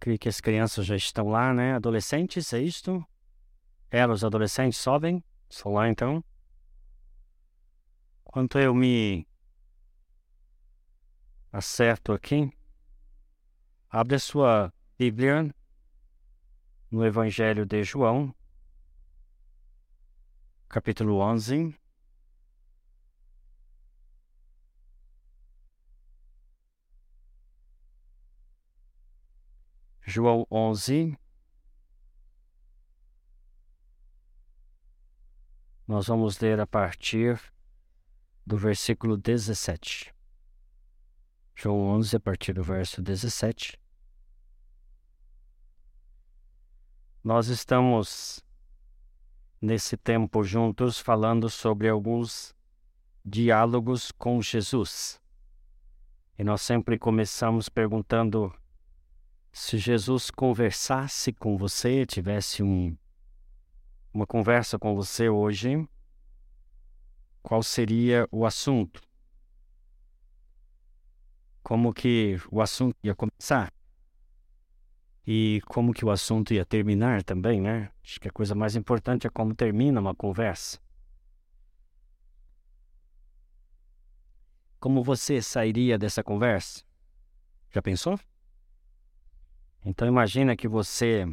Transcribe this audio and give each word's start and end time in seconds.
Creio 0.00 0.18
que 0.18 0.30
as 0.30 0.40
crianças 0.40 0.86
já 0.86 0.96
estão 0.96 1.28
lá, 1.28 1.52
né? 1.52 1.74
Adolescentes, 1.74 2.54
é 2.54 2.58
isto? 2.58 3.06
Os 4.10 4.24
adolescentes 4.24 4.78
sobem? 4.78 5.22
Estão 5.48 5.74
lá 5.74 5.90
então? 5.90 6.24
Enquanto 8.26 8.58
eu 8.58 8.74
me 8.74 9.28
acerto 11.52 12.12
aqui, 12.12 12.50
abre 13.90 14.14
a 14.14 14.18
sua 14.18 14.72
Bíblia 14.96 15.54
no 16.90 17.04
Evangelho 17.04 17.66
de 17.66 17.82
João, 17.82 18.34
capítulo 20.68 21.18
11. 21.18 21.79
João 30.10 30.44
11. 30.50 31.16
Nós 35.86 36.08
vamos 36.08 36.40
ler 36.40 36.58
a 36.58 36.66
partir 36.66 37.40
do 38.44 38.56
versículo 38.56 39.16
17. 39.16 40.12
João 41.54 41.78
11, 41.90 42.16
a 42.16 42.20
partir 42.20 42.54
do 42.54 42.62
verso 42.64 43.00
17. 43.00 43.80
Nós 47.22 47.46
estamos 47.46 48.44
nesse 49.62 49.96
tempo 49.96 50.42
juntos 50.42 50.98
falando 50.98 51.48
sobre 51.48 51.88
alguns 51.88 52.52
diálogos 53.24 54.10
com 54.10 54.42
Jesus. 54.42 55.20
E 56.36 56.42
nós 56.42 56.62
sempre 56.62 56.98
começamos 56.98 57.68
perguntando 57.68 58.52
se 59.52 59.78
Jesus 59.78 60.30
conversasse 60.30 61.32
com 61.32 61.56
você, 61.56 62.06
tivesse 62.06 62.62
um, 62.62 62.96
uma 64.12 64.26
conversa 64.26 64.78
com 64.78 64.94
você 64.94 65.28
hoje, 65.28 65.88
qual 67.42 67.62
seria 67.62 68.28
o 68.30 68.46
assunto? 68.46 69.00
Como 71.62 71.92
que 71.92 72.38
o 72.50 72.60
assunto 72.60 72.96
ia 73.02 73.14
começar? 73.14 73.72
E 75.26 75.60
como 75.66 75.92
que 75.92 76.04
o 76.04 76.10
assunto 76.10 76.54
ia 76.54 76.64
terminar 76.64 77.22
também, 77.22 77.60
né? 77.60 77.90
Acho 78.02 78.20
que 78.20 78.28
a 78.28 78.32
coisa 78.32 78.54
mais 78.54 78.74
importante 78.76 79.26
é 79.26 79.30
como 79.30 79.54
termina 79.54 80.00
uma 80.00 80.14
conversa. 80.14 80.78
Como 84.78 85.04
você 85.04 85.42
sairia 85.42 85.98
dessa 85.98 86.24
conversa? 86.24 86.82
Já 87.70 87.82
pensou? 87.82 88.18
Então 89.84 90.06
imagina 90.06 90.56
que 90.56 90.68
você 90.68 91.26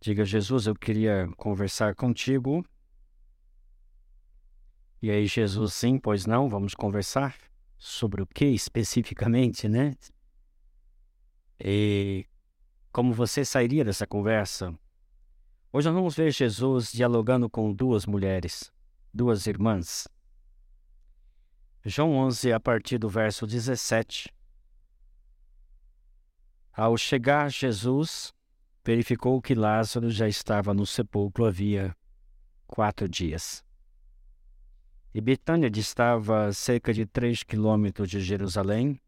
diga, 0.00 0.24
Jesus, 0.24 0.66
eu 0.66 0.74
queria 0.74 1.28
conversar 1.36 1.94
contigo. 1.94 2.64
E 5.02 5.10
aí 5.10 5.26
Jesus, 5.26 5.72
sim, 5.72 5.98
pois 5.98 6.26
não, 6.26 6.48
vamos 6.48 6.74
conversar. 6.74 7.34
Sobre 7.78 8.20
o 8.20 8.26
que 8.26 8.44
especificamente, 8.44 9.66
né? 9.66 9.96
E 11.58 12.26
como 12.92 13.14
você 13.14 13.42
sairia 13.42 13.82
dessa 13.82 14.06
conversa? 14.06 14.78
Hoje 15.72 15.88
nós 15.88 15.94
vamos 15.94 16.14
ver 16.14 16.30
Jesus 16.30 16.92
dialogando 16.92 17.48
com 17.48 17.72
duas 17.72 18.04
mulheres, 18.04 18.70
duas 19.14 19.46
irmãs. 19.46 20.06
João 21.84 22.12
11, 22.16 22.52
a 22.52 22.60
partir 22.60 22.98
do 22.98 23.08
verso 23.08 23.46
17. 23.46 24.30
Ao 26.72 26.96
chegar 26.96 27.50
Jesus, 27.50 28.32
verificou 28.84 29.40
que 29.42 29.54
Lázaro 29.54 30.10
já 30.10 30.28
estava 30.28 30.72
no 30.72 30.86
sepulcro 30.86 31.44
havia 31.44 31.94
quatro 32.66 33.08
dias. 33.08 33.64
E 35.12 35.20
Betânia 35.20 35.68
distava 35.68 36.52
cerca 36.52 36.94
de 36.94 37.04
três 37.04 37.42
quilômetros 37.42 38.08
de 38.08 38.20
Jerusalém, 38.20 39.00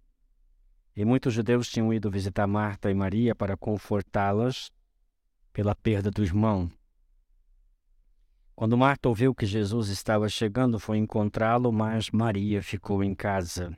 e 0.94 1.04
muitos 1.04 1.32
judeus 1.32 1.68
tinham 1.68 1.94
ido 1.94 2.10
visitar 2.10 2.46
Marta 2.46 2.90
e 2.90 2.94
Maria 2.94 3.34
para 3.34 3.56
confortá-las 3.56 4.70
pela 5.52 5.74
perda 5.74 6.10
do 6.10 6.22
irmão. 6.22 6.70
Quando 8.54 8.76
Marta 8.76 9.08
ouviu 9.08 9.34
que 9.34 9.46
Jesus 9.46 9.88
estava 9.88 10.28
chegando, 10.28 10.78
foi 10.78 10.98
encontrá-lo, 10.98 11.72
mas 11.72 12.10
Maria 12.10 12.62
ficou 12.62 13.02
em 13.02 13.14
casa. 13.14 13.76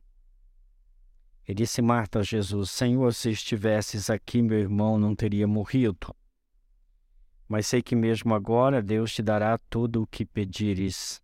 E 1.46 1.52
disse 1.52 1.82
Marta 1.82 2.20
a 2.20 2.22
Jesus: 2.22 2.70
Senhor, 2.70 3.12
se 3.12 3.30
estivesses 3.30 4.08
aqui, 4.08 4.40
meu 4.40 4.58
irmão 4.58 4.98
não 4.98 5.14
teria 5.14 5.46
morrido. 5.46 6.14
Mas 7.46 7.66
sei 7.66 7.82
que 7.82 7.94
mesmo 7.94 8.34
agora 8.34 8.82
Deus 8.82 9.14
te 9.14 9.22
dará 9.22 9.58
tudo 9.68 10.02
o 10.02 10.06
que 10.06 10.24
pedires. 10.24 11.22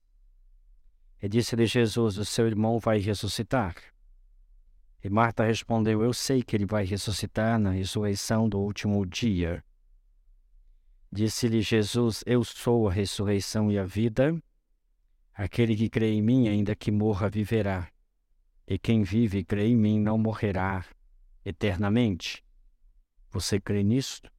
E 1.22 1.28
disse-lhe 1.28 1.64
Jesus: 1.64 2.18
O 2.18 2.24
seu 2.24 2.46
irmão 2.46 2.78
vai 2.78 2.98
ressuscitar. 2.98 3.74
E 5.02 5.08
Marta 5.08 5.44
respondeu: 5.44 6.02
Eu 6.02 6.12
sei 6.12 6.42
que 6.42 6.54
ele 6.54 6.66
vai 6.66 6.84
ressuscitar 6.84 7.58
na 7.58 7.70
ressurreição 7.70 8.46
do 8.46 8.60
último 8.60 9.06
dia. 9.06 9.64
Disse-lhe 11.10 11.62
Jesus: 11.62 12.22
Eu 12.26 12.44
sou 12.44 12.88
a 12.88 12.92
ressurreição 12.92 13.72
e 13.72 13.78
a 13.78 13.84
vida. 13.84 14.38
Aquele 15.32 15.74
que 15.74 15.88
crê 15.88 16.12
em 16.12 16.20
mim, 16.20 16.48
ainda 16.48 16.76
que 16.76 16.90
morra, 16.90 17.30
viverá 17.30 17.90
e 18.70 18.78
quem 18.78 19.02
vive 19.02 19.38
e 19.38 19.44
crê 19.44 19.66
em 19.66 19.76
mim 19.76 19.98
não 19.98 20.16
morrerá 20.16 20.86
eternamente. 21.44 22.40
Você 23.32 23.60
crê 23.60 23.82
nisto? 23.82 24.30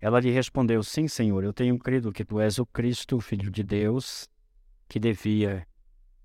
Ela 0.00 0.20
lhe 0.20 0.30
respondeu: 0.30 0.82
Sim, 0.82 1.06
Senhor, 1.06 1.44
eu 1.44 1.52
tenho 1.52 1.78
crido 1.78 2.12
que 2.12 2.24
tu 2.24 2.40
és 2.40 2.58
o 2.58 2.64
Cristo, 2.64 3.16
o 3.16 3.20
Filho 3.20 3.50
de 3.50 3.62
Deus, 3.62 4.26
que 4.88 4.98
devia 4.98 5.68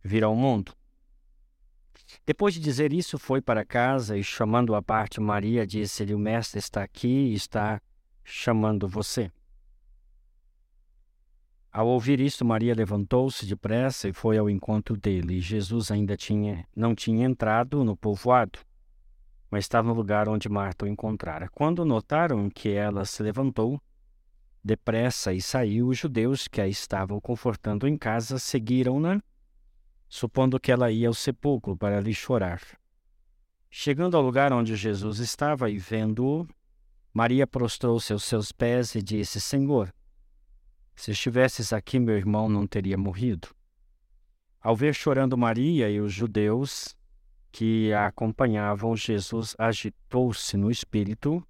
vir 0.02 0.24
ao 0.24 0.34
mundo. 0.34 0.74
Depois 2.26 2.54
de 2.54 2.62
dizer 2.62 2.94
isso, 2.94 3.20
foi 3.20 3.42
para 3.42 3.66
casa 3.66 4.18
e, 4.18 4.24
chamando 4.24 4.74
à 4.74 4.82
parte 4.82 5.20
Maria, 5.20 5.68
disse-lhe: 5.68 6.14
O 6.14 6.20
Mestre 6.20 6.60
está 6.60 6.82
aqui 6.82 7.08
e 7.08 7.34
está 7.34 7.82
chamando 8.24 8.88
você. 8.88 9.30
Ao 11.76 11.86
ouvir 11.90 12.22
isto, 12.22 12.46
Maria 12.46 12.74
levantou-se 12.74 13.46
depressa 13.46 14.08
e 14.08 14.14
foi 14.14 14.38
ao 14.38 14.50
encontro 14.50 14.96
dele. 14.96 15.42
Jesus 15.42 15.92
ainda 15.92 16.16
tinha, 16.16 16.66
não 16.74 16.96
tinha 16.96 17.26
entrado 17.26 17.84
no 17.84 17.98
povoado, 17.98 18.60
mas 19.52 19.66
estava 19.66 19.90
no 19.90 19.94
lugar 19.94 20.30
onde 20.30 20.48
Marta 20.48 20.86
o 20.86 20.88
encontrara. 20.88 21.50
Quando 21.50 21.84
notaram 21.84 22.50
que 22.50 22.70
ela 22.70 23.04
se 23.04 23.22
levantou 23.22 23.78
depressa 24.64 25.34
e 25.34 25.42
saiu, 25.42 25.90
os 25.90 25.98
judeus 25.98 26.48
que 26.48 26.62
a 26.62 26.68
estavam 26.70 27.20
confortando 27.20 27.86
em 27.90 27.98
casa 27.98 28.40
seguiram-na, 28.40 29.22
supondo 30.08 30.58
que 30.58 30.72
ela 30.72 30.90
ia 30.90 31.10
ao 31.10 31.14
sepulcro 31.14 31.76
para 31.76 32.00
lhe 32.00 32.14
chorar. 32.14 32.62
Chegando 33.70 34.16
ao 34.16 34.24
lugar 34.24 34.54
onde 34.54 34.78
Jesus 34.78 35.20
estava 35.20 35.70
e 35.70 35.78
vendo-o, 35.78 36.48
Maria 37.14 37.46
prostrou-se 37.46 38.14
aos 38.14 38.24
seus 38.24 38.54
pés 38.54 38.96
e 38.96 39.02
disse: 39.02 39.42
Senhor, 39.42 39.94
se 40.96 41.12
estivesses 41.12 41.74
aqui, 41.74 42.00
meu 42.00 42.16
irmão 42.16 42.48
não 42.48 42.66
teria 42.66 42.98
morrido. 42.98 43.50
Ao 44.62 44.76
ver 44.76 44.96
chorando 44.96 45.38
Maria 45.38 45.90
e 45.90 46.00
os 46.00 46.12
judeus 46.12 46.96
que 47.52 47.94
a 47.94 48.08
acompanhavam, 48.08 48.96
Jesus 48.96 49.56
agitou-se 49.58 50.58
no 50.58 50.72
espírito 50.72 51.46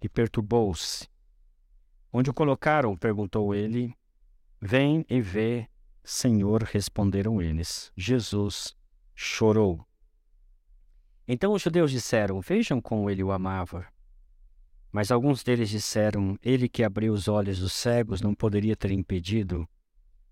e 0.00 0.08
perturbou-se. 0.08 1.08
Onde 2.12 2.30
o 2.30 2.34
colocaram? 2.34 2.96
perguntou 2.96 3.54
ele. 3.54 3.94
Vem 4.60 5.04
e 5.10 5.20
vê, 5.20 5.68
Senhor, 6.02 6.62
responderam 6.62 7.42
eles. 7.42 7.92
Jesus 7.96 8.74
chorou. 9.14 9.86
Então 11.26 11.52
os 11.52 11.62
judeus 11.62 11.90
disseram: 11.90 12.40
Vejam 12.40 12.80
como 12.80 13.10
ele 13.10 13.22
o 13.22 13.32
amava. 13.32 13.86
Mas 14.96 15.10
alguns 15.10 15.44
deles 15.44 15.68
disseram: 15.68 16.38
Ele 16.42 16.70
que 16.70 16.82
abriu 16.82 17.12
os 17.12 17.28
olhos 17.28 17.58
dos 17.58 17.74
cegos 17.74 18.22
não 18.22 18.34
poderia 18.34 18.74
ter 18.74 18.90
impedido 18.90 19.68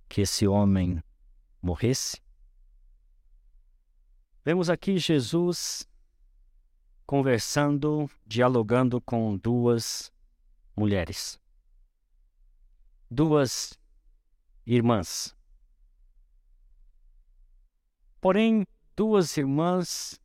que 0.09 0.23
esse 0.23 0.47
homem 0.47 1.03
morresse? 1.61 2.19
Vemos 4.43 4.71
aqui 4.71 4.97
Jesus 4.97 5.87
conversando, 7.05 8.11
dialogando 8.27 9.03
com 9.03 9.37
duas 9.37 10.11
mulheres, 10.75 11.39
duas 13.11 13.79
irmãs. 14.65 15.37
Porém, 18.19 18.67
duas 18.97 19.37
irmãs 19.37 20.19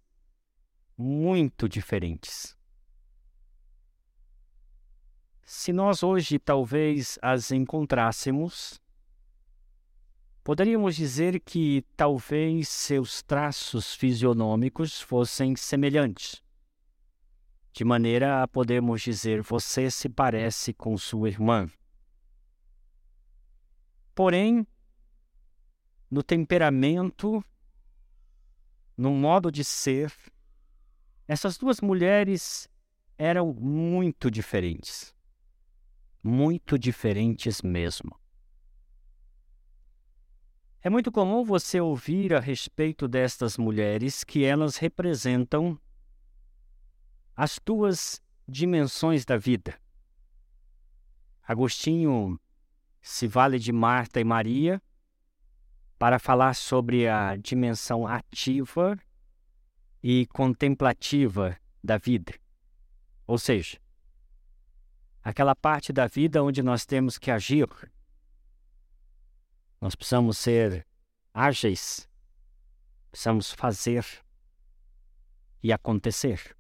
muito 0.98 1.68
diferentes. 1.68 2.58
Se 5.52 5.74
nós 5.74 6.04
hoje 6.04 6.38
talvez 6.38 7.18
as 7.24 7.50
encontrássemos, 7.50 8.80
poderíamos 10.44 10.96
dizer 10.96 11.40
que 11.40 11.84
talvez 11.98 12.70
seus 12.70 13.24
traços 13.24 13.96
fisionômicos 13.96 15.02
fossem 15.02 15.56
semelhantes. 15.56 16.44
de 17.74 17.84
maneira 17.84 18.44
a 18.44 18.48
podermos 18.48 19.02
dizer: 19.02 19.42
você 19.42 19.90
se 19.90 20.08
parece 20.08 20.72
com 20.72 20.96
sua 20.96 21.30
irmã. 21.30 21.68
Porém, 24.14 24.68
no 26.12 26.22
temperamento, 26.22 27.44
no 28.96 29.10
modo 29.10 29.52
de 29.52 29.64
ser, 29.64 30.14
essas 31.28 31.58
duas 31.58 31.82
mulheres 31.82 32.70
eram 33.18 33.52
muito 33.52 34.30
diferentes. 34.30 35.18
Muito 36.30 36.78
diferentes 36.78 37.60
mesmo. 37.64 38.16
É 40.80 40.88
muito 40.88 41.12
comum 41.12 41.44
você 41.44 41.82
ouvir 41.82 42.36
a 42.36 42.40
respeito 42.40 43.08
destas 43.08 43.58
mulheres 43.58 44.24
que 44.24 44.46
elas 44.46 44.78
representam 44.78 45.82
as 47.36 47.60
duas 47.66 48.22
dimensões 48.48 49.26
da 49.26 49.38
vida. 49.38 49.76
Agostinho 51.42 52.40
se 53.02 53.26
vale 53.26 53.58
de 53.58 53.72
Marta 53.72 54.20
e 54.20 54.24
Maria 54.24 54.80
para 55.98 56.20
falar 56.20 56.54
sobre 56.54 57.08
a 57.08 57.36
dimensão 57.38 58.06
ativa 58.06 58.96
e 60.04 60.28
contemplativa 60.28 61.58
da 61.84 61.98
vida. 61.98 62.36
Ou 63.26 63.40
seja, 63.40 63.80
aquela 65.24 65.56
parte 65.56 65.92
da 65.92 66.08
vida 66.08 66.44
onde 66.44 66.64
nós 66.64 66.86
temos 66.86 67.18
que 67.18 67.32
agir. 67.32 67.68
Nós 69.82 69.96
precisamos 69.96 70.38
ser 70.38 70.86
ágeis, 71.34 72.10
precisamos 73.12 73.52
fazer 73.52 74.06
e 75.62 75.72
acontecer. 75.72 76.56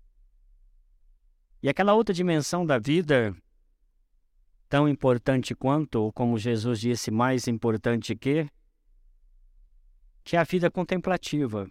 E 1.61 1.67
aquela 1.67 1.93
outra 1.93 2.13
dimensão 2.13 2.65
da 2.65 2.77
vida, 2.77 3.35
tão 4.69 4.87
importante 4.87 5.53
quanto, 5.53 5.95
ou 5.95 6.13
como 6.13 6.37
Jesus 6.37 6.79
disse, 6.79 7.11
mais 7.11 7.47
importante 7.47 8.15
que, 8.15 8.49
que 10.23 10.37
é 10.37 10.39
a 10.39 10.43
vida 10.43 10.71
contemplativa. 10.71 11.69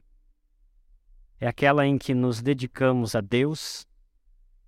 É 1.41 1.47
aquela 1.47 1.87
em 1.87 1.97
que 1.97 2.13
nos 2.13 2.43
dedicamos 2.43 3.15
a 3.15 3.21
Deus 3.21 3.87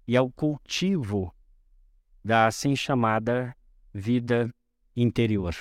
e 0.07 0.17
ao 0.17 0.31
cultivo 0.31 1.35
da 2.25 2.47
assim 2.47 2.77
chamada 2.77 3.57
vida 3.93 4.53
interior. 4.97 5.55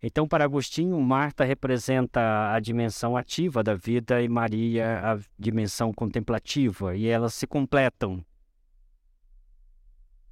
Então, 0.00 0.28
para 0.28 0.44
Agostinho, 0.44 1.00
Marta 1.00 1.44
representa 1.44 2.52
a 2.52 2.60
dimensão 2.60 3.16
ativa 3.16 3.64
da 3.64 3.74
vida 3.74 4.22
e 4.22 4.28
Maria 4.28 5.00
a 5.12 5.18
dimensão 5.36 5.92
contemplativa, 5.92 6.94
e 6.94 7.08
elas 7.08 7.34
se 7.34 7.48
completam. 7.48 8.24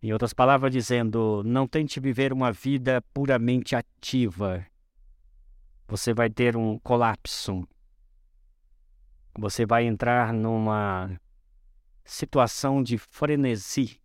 Em 0.01 0.13
outras 0.13 0.33
palavras, 0.33 0.71
dizendo, 0.71 1.43
não 1.45 1.67
tente 1.67 1.99
viver 1.99 2.33
uma 2.33 2.53
vida 2.53 3.03
puramente 3.13 3.75
ativa. 3.75 4.65
Você 5.89 6.15
vai 6.15 6.31
ter 6.31 6.57
um 6.57 6.79
colapso. 6.79 7.67
Você 9.37 9.67
vai 9.67 9.85
entrar 9.85 10.33
numa 10.33 11.11
situação 12.05 12.85
de 12.85 12.99
frenesi 12.99 14.01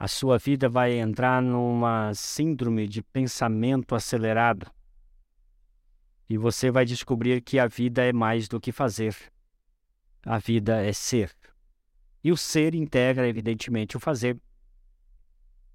a 0.00 0.08
sua 0.08 0.38
vida 0.38 0.66
vai 0.66 0.98
entrar 0.98 1.42
numa 1.42 2.14
síndrome 2.14 2.88
de 2.88 3.02
pensamento 3.02 3.94
acelerado. 3.94 4.66
E 6.26 6.38
você 6.38 6.70
vai 6.70 6.86
descobrir 6.86 7.42
que 7.42 7.58
a 7.58 7.66
vida 7.66 8.02
é 8.02 8.10
mais 8.10 8.48
do 8.48 8.58
que 8.58 8.72
fazer. 8.72 9.14
A 10.24 10.38
vida 10.38 10.82
é 10.82 10.90
ser. 10.94 11.30
E 12.24 12.32
o 12.32 12.36
ser 12.36 12.74
integra, 12.74 13.28
evidentemente, 13.28 13.94
o 13.94 14.00
fazer, 14.00 14.40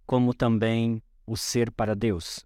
como 0.08 0.34
também 0.34 1.04
o 1.24 1.38
ser 1.38 1.70
para 1.70 1.96
Deus. 1.96 2.44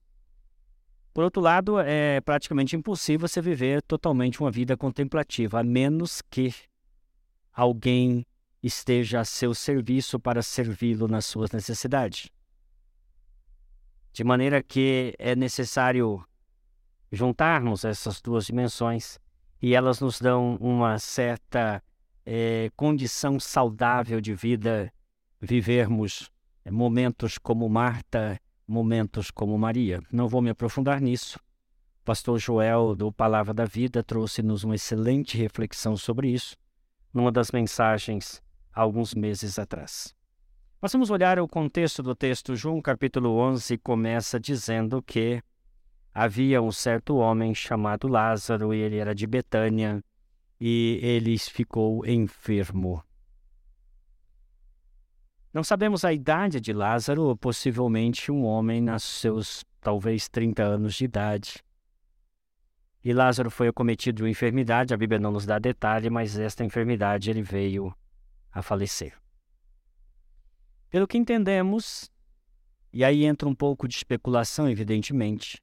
Por 1.13 1.23
outro 1.23 1.41
lado, 1.41 1.79
é 1.79 2.19
praticamente 2.19 2.75
impossível 2.75 3.25
você 3.25 3.41
viver 3.41 3.81
totalmente 3.83 4.41
uma 4.41 4.51
vida 4.51 4.75
contemplativa, 4.75 5.61
a 5.61 5.63
menos 5.63 6.21
que 6.29 6.53
alguém 7.53 8.25
esteja 8.61 9.21
a 9.21 9.25
seu 9.25 9.53
serviço 9.53 10.19
para 10.19 10.41
servi-lo 10.41 11.07
nas 11.07 11.25
suas 11.25 11.51
necessidades. 11.51 12.29
De 14.11 14.23
maneira 14.23 14.61
que 14.61 15.13
é 15.17 15.35
necessário 15.35 16.23
juntarmos 17.11 17.85
essas 17.85 18.21
duas 18.21 18.45
dimensões 18.45 19.19
e 19.61 19.73
elas 19.73 19.99
nos 19.99 20.19
dão 20.19 20.57
uma 20.59 20.99
certa 20.99 21.81
é, 22.25 22.69
condição 22.75 23.39
saudável 23.39 24.19
de 24.19 24.33
vida, 24.33 24.91
vivermos 25.39 26.29
momentos 26.69 27.37
como 27.37 27.67
Marta, 27.69 28.39
momentos 28.67 29.31
como 29.31 29.57
Maria. 29.57 30.01
Não 30.11 30.27
vou 30.27 30.41
me 30.41 30.49
aprofundar 30.49 31.01
nisso. 31.01 31.39
O 32.01 32.05
pastor 32.05 32.39
Joel, 32.39 32.95
do 32.95 33.11
Palavra 33.11 33.53
da 33.53 33.65
Vida, 33.65 34.03
trouxe-nos 34.03 34.63
uma 34.63 34.75
excelente 34.75 35.37
reflexão 35.37 35.95
sobre 35.95 36.29
isso 36.29 36.55
numa 37.13 37.31
das 37.31 37.51
mensagens 37.51 38.41
alguns 38.81 39.13
meses 39.13 39.59
atrás. 39.59 40.15
Mas 40.81 40.93
vamos 40.93 41.09
olhar 41.09 41.39
o 41.39 41.47
contexto 41.47 42.01
do 42.01 42.15
texto. 42.15 42.55
João 42.55 42.81
capítulo 42.81 43.35
11 43.37 43.77
começa 43.79 44.39
dizendo 44.39 45.01
que 45.01 45.41
havia 46.13 46.61
um 46.61 46.71
certo 46.71 47.17
homem 47.17 47.53
chamado 47.53 48.07
Lázaro 48.07 48.73
e 48.73 48.79
ele 48.79 48.97
era 48.97 49.13
de 49.13 49.27
Betânia 49.27 50.01
e 50.59 50.99
ele 51.01 51.37
ficou 51.37 52.05
enfermo. 52.05 53.03
Não 55.53 55.63
sabemos 55.63 56.05
a 56.05 56.13
idade 56.13 56.61
de 56.61 56.71
Lázaro, 56.71 57.35
possivelmente 57.35 58.31
um 58.31 58.45
homem 58.45 58.81
nos 58.81 59.03
seus 59.03 59.65
talvez 59.81 60.29
30 60.29 60.63
anos 60.63 60.95
de 60.95 61.05
idade. 61.05 61.63
E 63.03 63.13
Lázaro 63.13 63.49
foi 63.49 63.67
acometido 63.67 64.17
de 64.17 64.23
uma 64.23 64.29
enfermidade, 64.29 64.93
a 64.93 64.97
Bíblia 64.97 65.19
não 65.19 65.31
nos 65.31 65.45
dá 65.45 65.57
detalhe, 65.57 66.09
mas 66.09 66.37
esta 66.37 66.63
enfermidade 66.63 67.29
ele 67.29 67.41
veio 67.41 67.93
a 68.51 68.61
falecer. 68.61 69.17
Pelo 70.89 71.07
que 71.07 71.17
entendemos, 71.17 72.11
e 72.91 73.03
aí 73.03 73.25
entra 73.25 73.47
um 73.47 73.55
pouco 73.55 73.87
de 73.87 73.95
especulação, 73.95 74.69
evidentemente, 74.69 75.61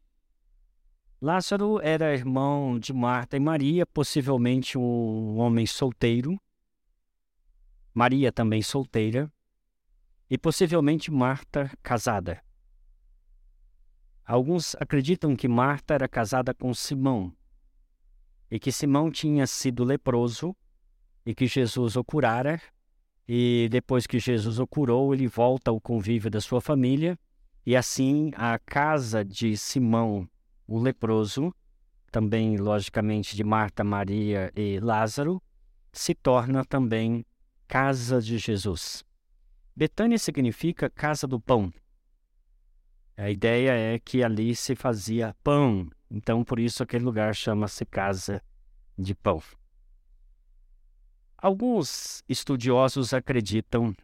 Lázaro 1.21 1.81
era 1.81 2.15
irmão 2.15 2.79
de 2.79 2.93
Marta 2.93 3.37
e 3.37 3.41
Maria, 3.41 3.87
possivelmente 3.87 4.77
um 4.77 5.39
homem 5.39 5.67
solteiro, 5.67 6.39
Maria 7.93 8.31
também 8.31 8.61
solteira, 8.61 9.33
e 10.29 10.37
possivelmente 10.37 11.11
Marta 11.11 11.71
casada. 11.83 12.43
Alguns 14.25 14.75
acreditam 14.77 15.35
que 15.35 15.49
Marta 15.49 15.95
era 15.95 16.09
casada 16.09 16.53
com 16.53 16.75
Simão 16.75 17.33
e 18.51 18.59
que 18.59 18.71
Simão 18.71 19.11
tinha 19.11 19.47
sido 19.47 19.85
leproso 19.85 20.55
e 21.25 21.35
que 21.35 21.47
Jesus 21.47 21.97
o 21.97 22.05
curara 22.05 22.61
e 23.29 23.69
depois 23.71 24.07
que 24.07 24.19
Jesus 24.19 24.59
o 24.59 24.67
curou, 24.67 25.13
ele 25.13 25.27
volta 25.27 25.71
ao 25.71 25.81
convívio 25.81 26.31
da 26.31 26.41
sua 26.41 26.61
família. 26.61 27.19
E 27.65 27.75
assim 27.75 28.31
a 28.37 28.59
casa 28.59 29.25
de 29.25 29.57
Simão, 29.57 30.29
o 30.67 30.79
leproso, 30.79 31.53
também 32.13 32.57
logicamente 32.57 33.35
de 33.35 33.43
Marta, 33.43 33.83
Maria 33.83 34.53
e 34.55 34.79
Lázaro, 34.79 35.43
se 35.93 36.15
torna 36.15 36.65
também 36.65 37.27
casa 37.67 38.23
de 38.23 38.39
Jesus. 38.39 39.05
Betânia 39.75 40.19
significa 40.19 40.89
casa 40.89 41.27
do 41.27 41.41
pão. 41.41 41.73
A 43.17 43.31
ideia 43.31 43.73
é 43.73 43.99
que 43.99 44.23
ali 44.23 44.55
se 44.55 44.77
fazia 44.77 45.35
pão, 45.43 45.91
então 46.11 46.45
por 46.45 46.61
isso 46.61 46.83
aquele 46.83 47.05
lugar 47.05 47.35
chama-se 47.35 47.85
casa 47.85 48.41
de 48.97 49.15
pão. 49.15 49.43
Alguns 51.39 52.23
estudiosos 52.29 53.13
acreditam 53.13 53.95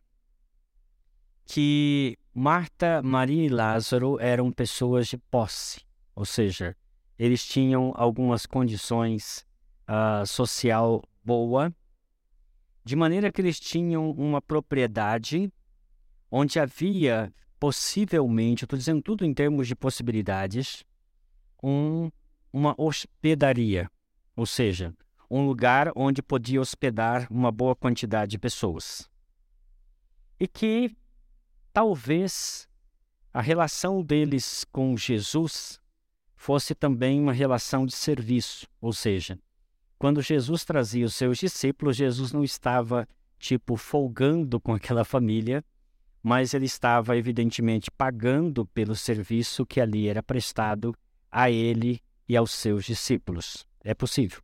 que 1.45 2.19
Marta, 2.35 3.03
Maria 3.03 3.45
e 3.45 3.49
Lázaro 3.49 4.19
eram 4.21 4.53
pessoas 4.53 5.09
de 5.09 5.17
posse, 5.17 5.81
ou 6.15 6.25
seja, 6.25 6.77
eles 7.19 7.45
tinham 7.45 7.93
algumas 7.97 8.47
condições 8.47 9.47
uh, 9.89 10.27
social 10.27 11.03
boa, 11.25 11.75
de 12.85 12.97
maneira 12.97 13.31
que 13.31 13.41
eles 13.41 13.61
tinham 13.61 14.11
uma 14.11 14.41
propriedade 14.41 15.53
onde 16.31 16.59
havia 16.59 17.33
possivelmente, 17.61 18.65
estou 18.65 18.79
dizendo 18.79 19.03
tudo 19.03 19.25
em 19.25 19.33
termos 19.33 19.69
de 19.69 19.77
possibilidades, 19.77 20.85
um, 21.63 22.11
uma 22.53 22.75
hospedaria, 22.77 23.89
ou 24.35 24.45
seja, 24.45 24.93
um 25.35 25.47
lugar 25.47 25.91
onde 25.97 26.23
podia 26.23 26.61
hospedar 26.61 27.27
uma 27.31 27.51
boa 27.51 27.75
quantidade 27.75 28.33
de 28.33 28.39
pessoas. 28.39 29.09
E 30.39 30.47
que 30.47 30.95
talvez 31.73 32.69
a 33.33 33.41
relação 33.41 34.03
deles 34.03 34.67
com 34.71 34.95
Jesus 34.95 35.81
fosse 36.37 36.75
também 36.75 37.19
uma 37.19 37.33
relação 37.33 37.87
de 37.87 37.95
serviço, 37.95 38.67
ou 38.79 38.93
seja, 38.93 39.39
quando 39.99 40.21
Jesus 40.21 40.67
trazia 40.67 41.07
os 41.07 41.15
seus 41.15 41.39
discípulos, 41.39 41.97
Jesus 41.97 42.31
não 42.31 42.45
estava 42.45 43.09
tipo 43.39 43.77
folgando 43.77 44.61
com 44.61 44.75
aquela 44.75 45.05
família, 45.05 45.65
mas 46.23 46.53
ele 46.53 46.67
estava 46.67 47.17
evidentemente 47.17 47.91
pagando 47.91 48.67
pelo 48.67 48.95
serviço 48.95 49.65
que 49.65 49.81
ali 49.81 50.09
era 50.09 50.23
prestado 50.23 50.95
a 51.31 51.51
ele 51.51 52.03
e 52.29 52.37
aos 52.37 52.51
seus 52.51 52.85
discípulos. 52.85 53.67
É 53.83 53.95
possível. 53.95 54.43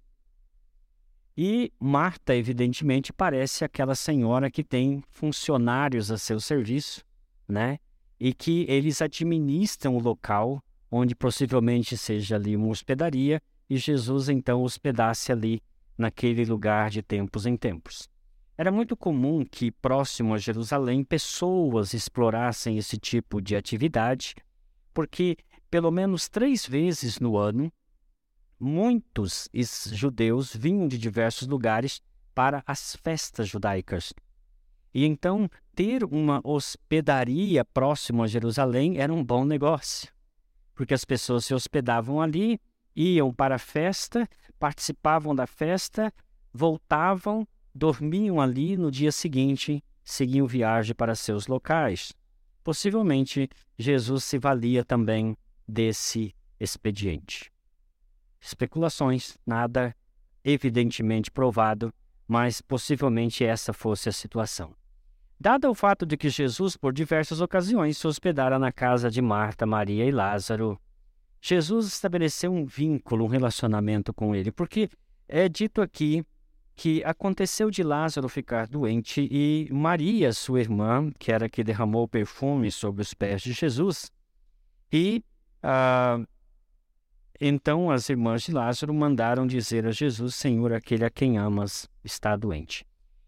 E 1.41 1.73
Marta, 1.79 2.35
evidentemente, 2.35 3.13
parece 3.13 3.65
aquela 3.65 3.95
senhora 3.95 4.51
que 4.51 4.65
tem 4.65 5.05
funcionários 5.09 6.11
a 6.11 6.19
seu 6.19 6.41
serviço, 6.41 7.05
né? 7.47 7.79
E 8.19 8.35
que 8.35 8.67
eles 8.69 9.01
administram 9.01 9.97
o 9.97 10.01
local 10.01 10.61
onde 10.91 11.15
possivelmente 11.15 11.97
seja 11.97 12.35
ali 12.35 12.57
uma 12.57 12.67
hospedaria 12.67 13.41
e 13.71 13.77
Jesus 13.77 14.29
então 14.29 14.65
hospedasse 14.65 15.31
ali 15.31 15.63
naquele 15.97 16.45
lugar 16.45 16.91
de 16.91 17.03
tempos 17.03 17.47
em 17.47 17.57
tempos. 17.57 18.09
Era 18.57 18.73
muito 18.73 18.97
comum 18.97 19.45
que, 19.49 19.71
próximo 19.71 20.35
a 20.35 20.39
Jerusalém, 20.39 21.05
pessoas 21.05 21.95
explorassem 21.95 22.79
esse 22.79 22.99
tipo 22.99 23.41
de 23.41 23.55
atividade, 23.55 24.35
porque 24.93 25.37
pelo 25.71 25.93
menos 25.93 26.29
três 26.29 26.67
vezes 26.67 27.21
no 27.21 27.37
ano, 27.37 27.73
muitos 28.59 29.49
judeus 29.93 30.55
vinham 30.55 30.89
de 30.89 30.99
diversos 30.99 31.47
lugares 31.47 32.03
para 32.35 32.63
as 32.67 32.97
festas 32.97 33.49
judaicas. 33.49 34.13
E 34.95 35.05
então, 35.05 35.49
ter 35.75 36.05
uma 36.05 36.41
hospedaria 36.43 37.65
próximo 37.65 38.23
a 38.23 38.27
Jerusalém 38.27 38.99
era 38.99 39.13
um 39.13 39.25
bom 39.25 39.45
negócio, 39.45 40.13
porque 40.75 40.95
as 40.95 41.05
pessoas 41.05 41.45
se 41.45 41.55
hospedavam 41.55 42.21
ali, 42.21 42.61
iam 42.97 43.33
para 43.33 43.57
a 43.57 43.59
festa, 43.59 44.29
participavam 44.59 45.35
da 45.35 45.47
festa, 45.47 46.13
voltavam 46.53 47.47
dormiam 47.79 48.41
ali 48.41 48.77
no 48.77 48.91
dia 48.91 49.13
seguinte, 49.13 49.83
seguiam 50.05 50.47
viagem 50.47 50.95
para 50.95 51.15
seus 51.15 51.47
locais. 51.47 52.13
Possivelmente, 52.65 53.49
Jesus 53.79 54.25
se 54.25 54.39
valia 54.39 54.85
também 54.85 55.37
desse 55.67 56.35
expediente. 56.59 57.53
Especulações, 58.41 59.37
nada 59.47 59.95
evidentemente 60.45 61.31
provado, 61.31 61.93
mas 62.27 62.61
possivelmente 62.61 63.45
essa 63.45 63.73
fosse 63.73 64.09
a 64.09 64.13
situação. 64.13 64.75
Dado 65.41 65.71
o 65.71 65.75
fato 65.75 66.05
de 66.05 66.17
que 66.17 66.29
Jesus, 66.29 66.77
por 66.77 66.93
diversas 66.93 67.41
ocasiões, 67.41 67.97
se 67.97 68.07
hospedara 68.07 68.59
na 68.59 68.73
casa 68.73 69.11
de 69.11 69.23
Marta, 69.23 69.65
Maria 69.65 70.05
e 70.05 70.11
Lázaro, 70.11 70.79
Jesus 71.41 71.87
estabeleceu 71.87 72.53
um 72.53 72.65
vínculo, 72.65 73.25
um 73.25 73.29
relacionamento 73.29 74.13
com 74.13 74.35
ele, 74.35 74.51
porque 74.51 74.91
é 75.29 75.49
dito 75.49 75.81
aqui 75.81 76.25
que 76.75 77.03
aconteceu 77.05 77.71
de 77.71 77.83
Lázaro 77.83 78.29
ficar 78.29 78.67
doente 78.67 79.29
e 79.31 79.69
Maria, 79.73 80.33
sua 80.33 80.61
irmã, 80.61 81.11
que 81.19 81.31
era 81.33 81.49
que 81.49 81.65
derramou 81.65 82.07
perfume 82.09 82.71
sobre 82.71 83.03
os 83.03 83.15
pés 83.15 83.43
de 83.43 83.53
Jesus, 83.53 84.11
e 84.93 85.23
ah, 85.63 86.21
então 87.41 87.91
as 87.91 88.09
irmãs 88.09 88.43
de 88.43 88.53
Lázaro 88.53 88.93
mandaram 88.93 89.47
dizer 89.47 89.87
a 89.87 89.93
Jesus: 89.93 90.35
Senhor, 90.35 90.73
aquele 90.73 91.05
a 91.05 91.11
quem 91.11 91.39
amas 91.39 91.89
está 92.03 92.37
doente. 92.37 92.85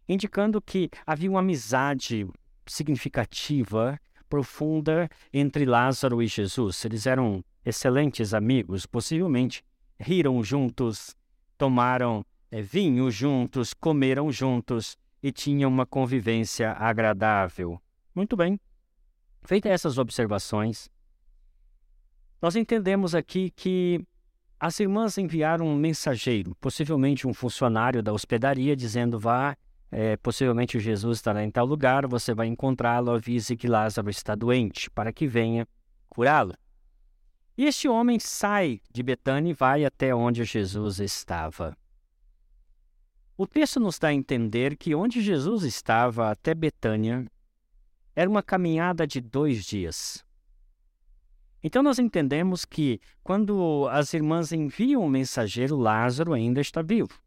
Indicando 0.08 0.60
que 0.60 0.90
havia 1.06 1.30
uma 1.30 1.40
amizade 1.40 2.26
significativa, 2.66 3.98
profunda 4.28 5.08
entre 5.32 5.64
Lázaro 5.64 6.22
e 6.22 6.26
Jesus. 6.26 6.84
Eles 6.84 7.06
eram 7.06 7.44
excelentes 7.64 8.34
amigos, 8.34 8.86
possivelmente 8.86 9.62
riram 9.98 10.42
juntos, 10.42 11.14
tomaram 11.58 12.24
é, 12.50 12.62
vinho 12.62 13.10
juntos, 13.10 13.74
comeram 13.74 14.32
juntos 14.32 14.96
e 15.22 15.30
tinham 15.30 15.70
uma 15.70 15.84
convivência 15.84 16.72
agradável. 16.72 17.80
Muito 18.14 18.36
bem. 18.36 18.58
Feitas 19.42 19.72
essas 19.72 19.98
observações, 19.98 20.88
nós 22.40 22.56
entendemos 22.56 23.14
aqui 23.14 23.50
que 23.50 24.04
as 24.58 24.78
irmãs 24.78 25.16
enviaram 25.18 25.66
um 25.66 25.76
mensageiro, 25.76 26.54
possivelmente 26.60 27.26
um 27.26 27.34
funcionário 27.34 28.02
da 28.02 28.12
hospedaria, 28.12 28.76
dizendo: 28.76 29.18
vá, 29.18 29.56
é, 29.90 30.16
possivelmente 30.16 30.78
Jesus 30.78 31.18
estará 31.18 31.42
em 31.42 31.50
tal 31.50 31.66
lugar, 31.66 32.06
você 32.06 32.32
vai 32.32 32.46
encontrá-lo, 32.46 33.10
avise 33.10 33.56
que 33.56 33.66
Lázaro 33.66 34.08
está 34.10 34.34
doente, 34.34 34.90
para 34.90 35.12
que 35.12 35.26
venha 35.26 35.66
curá-lo. 36.08 36.54
E 37.56 37.64
este 37.66 37.88
homem 37.88 38.18
sai 38.18 38.80
de 38.90 39.02
Betânia 39.02 39.50
e 39.50 39.54
vai 39.54 39.84
até 39.84 40.14
onde 40.14 40.44
Jesus 40.44 41.00
estava. 41.00 41.76
O 43.36 43.46
texto 43.46 43.80
nos 43.80 43.98
dá 43.98 44.08
a 44.08 44.14
entender 44.14 44.76
que 44.76 44.94
onde 44.94 45.20
Jesus 45.20 45.64
estava 45.64 46.30
até 46.30 46.54
Betânia 46.54 47.26
era 48.14 48.28
uma 48.28 48.42
caminhada 48.42 49.06
de 49.06 49.20
dois 49.20 49.64
dias. 49.64 50.24
Então 51.62 51.82
nós 51.82 51.98
entendemos 51.98 52.64
que 52.64 53.00
quando 53.22 53.86
as 53.90 54.14
irmãs 54.14 54.52
enviam 54.52 55.04
o 55.04 55.08
mensageiro, 55.08 55.76
Lázaro 55.76 56.32
ainda 56.32 56.60
está 56.60 56.82
vivo. 56.82 57.20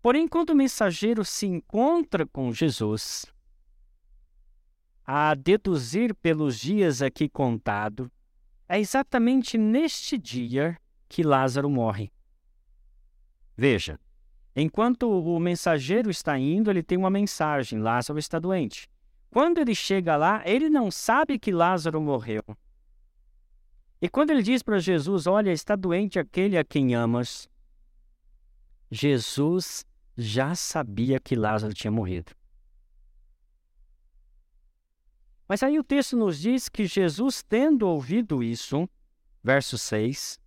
Porém, 0.00 0.26
quando 0.26 0.50
o 0.50 0.54
mensageiro 0.54 1.24
se 1.24 1.46
encontra 1.46 2.26
com 2.26 2.52
Jesus, 2.52 3.26
a 5.04 5.34
deduzir 5.34 6.14
pelos 6.14 6.58
dias 6.58 7.02
aqui 7.02 7.28
contado, 7.28 8.10
é 8.68 8.80
exatamente 8.80 9.58
neste 9.58 10.16
dia 10.16 10.78
que 11.08 11.22
Lázaro 11.22 11.68
morre. 11.68 12.10
Veja, 13.56 13.98
Enquanto 14.58 15.10
o 15.10 15.38
mensageiro 15.38 16.08
está 16.08 16.38
indo, 16.38 16.70
ele 16.70 16.82
tem 16.82 16.96
uma 16.96 17.10
mensagem: 17.10 17.78
Lázaro 17.78 18.18
está 18.18 18.38
doente. 18.38 18.88
Quando 19.36 19.58
ele 19.58 19.74
chega 19.74 20.16
lá, 20.16 20.42
ele 20.46 20.70
não 20.70 20.90
sabe 20.90 21.38
que 21.38 21.52
Lázaro 21.52 22.00
morreu. 22.00 22.42
E 24.00 24.08
quando 24.08 24.30
ele 24.30 24.42
diz 24.42 24.62
para 24.62 24.78
Jesus: 24.78 25.26
Olha, 25.26 25.52
está 25.52 25.76
doente 25.76 26.18
aquele 26.18 26.56
a 26.56 26.64
quem 26.64 26.94
amas, 26.94 27.46
Jesus 28.90 29.84
já 30.16 30.54
sabia 30.54 31.20
que 31.20 31.36
Lázaro 31.36 31.74
tinha 31.74 31.90
morrido. 31.90 32.32
Mas 35.46 35.62
aí 35.62 35.78
o 35.78 35.84
texto 35.84 36.16
nos 36.16 36.40
diz 36.40 36.70
que 36.70 36.86
Jesus, 36.86 37.42
tendo 37.42 37.86
ouvido 37.86 38.42
isso, 38.42 38.88
verso 39.44 39.76
6, 39.76 40.40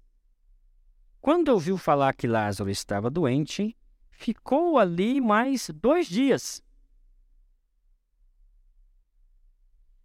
quando 1.21 1.49
ouviu 1.49 1.77
falar 1.77 2.15
que 2.15 2.25
Lázaro 2.25 2.71
estava 2.71 3.07
doente, 3.11 3.77
ficou 4.09 4.79
ali 4.79 5.21
mais 5.21 5.69
dois 5.69 6.07
dias. 6.07 6.63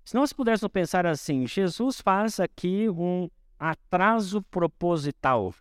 Se 0.05 0.15
nós 0.15 0.33
pudéssemos 0.33 0.71
pensar 0.71 1.07
assim, 1.07 1.47
Jesus 1.47 2.01
faz 2.01 2.39
aqui 2.39 2.89
um 2.91 3.29
atraso 3.59 4.43
proposital 4.43 5.55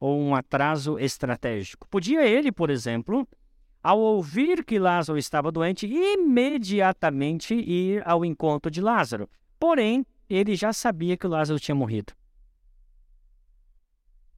ou 0.00 0.18
um 0.18 0.34
atraso 0.34 0.98
estratégico. 0.98 1.86
Podia 1.88 2.26
ele, 2.26 2.50
por 2.50 2.70
exemplo, 2.70 3.28
ao 3.82 4.00
ouvir 4.00 4.64
que 4.64 4.78
Lázaro 4.78 5.18
estava 5.18 5.52
doente, 5.52 5.86
imediatamente 5.86 7.54
ir 7.54 8.02
ao 8.06 8.24
encontro 8.24 8.70
de 8.70 8.80
Lázaro. 8.80 9.28
Porém, 9.58 10.04
ele 10.28 10.56
já 10.56 10.72
sabia 10.72 11.16
que 11.16 11.26
Lázaro 11.26 11.60
tinha 11.60 11.74
morrido. 11.74 12.12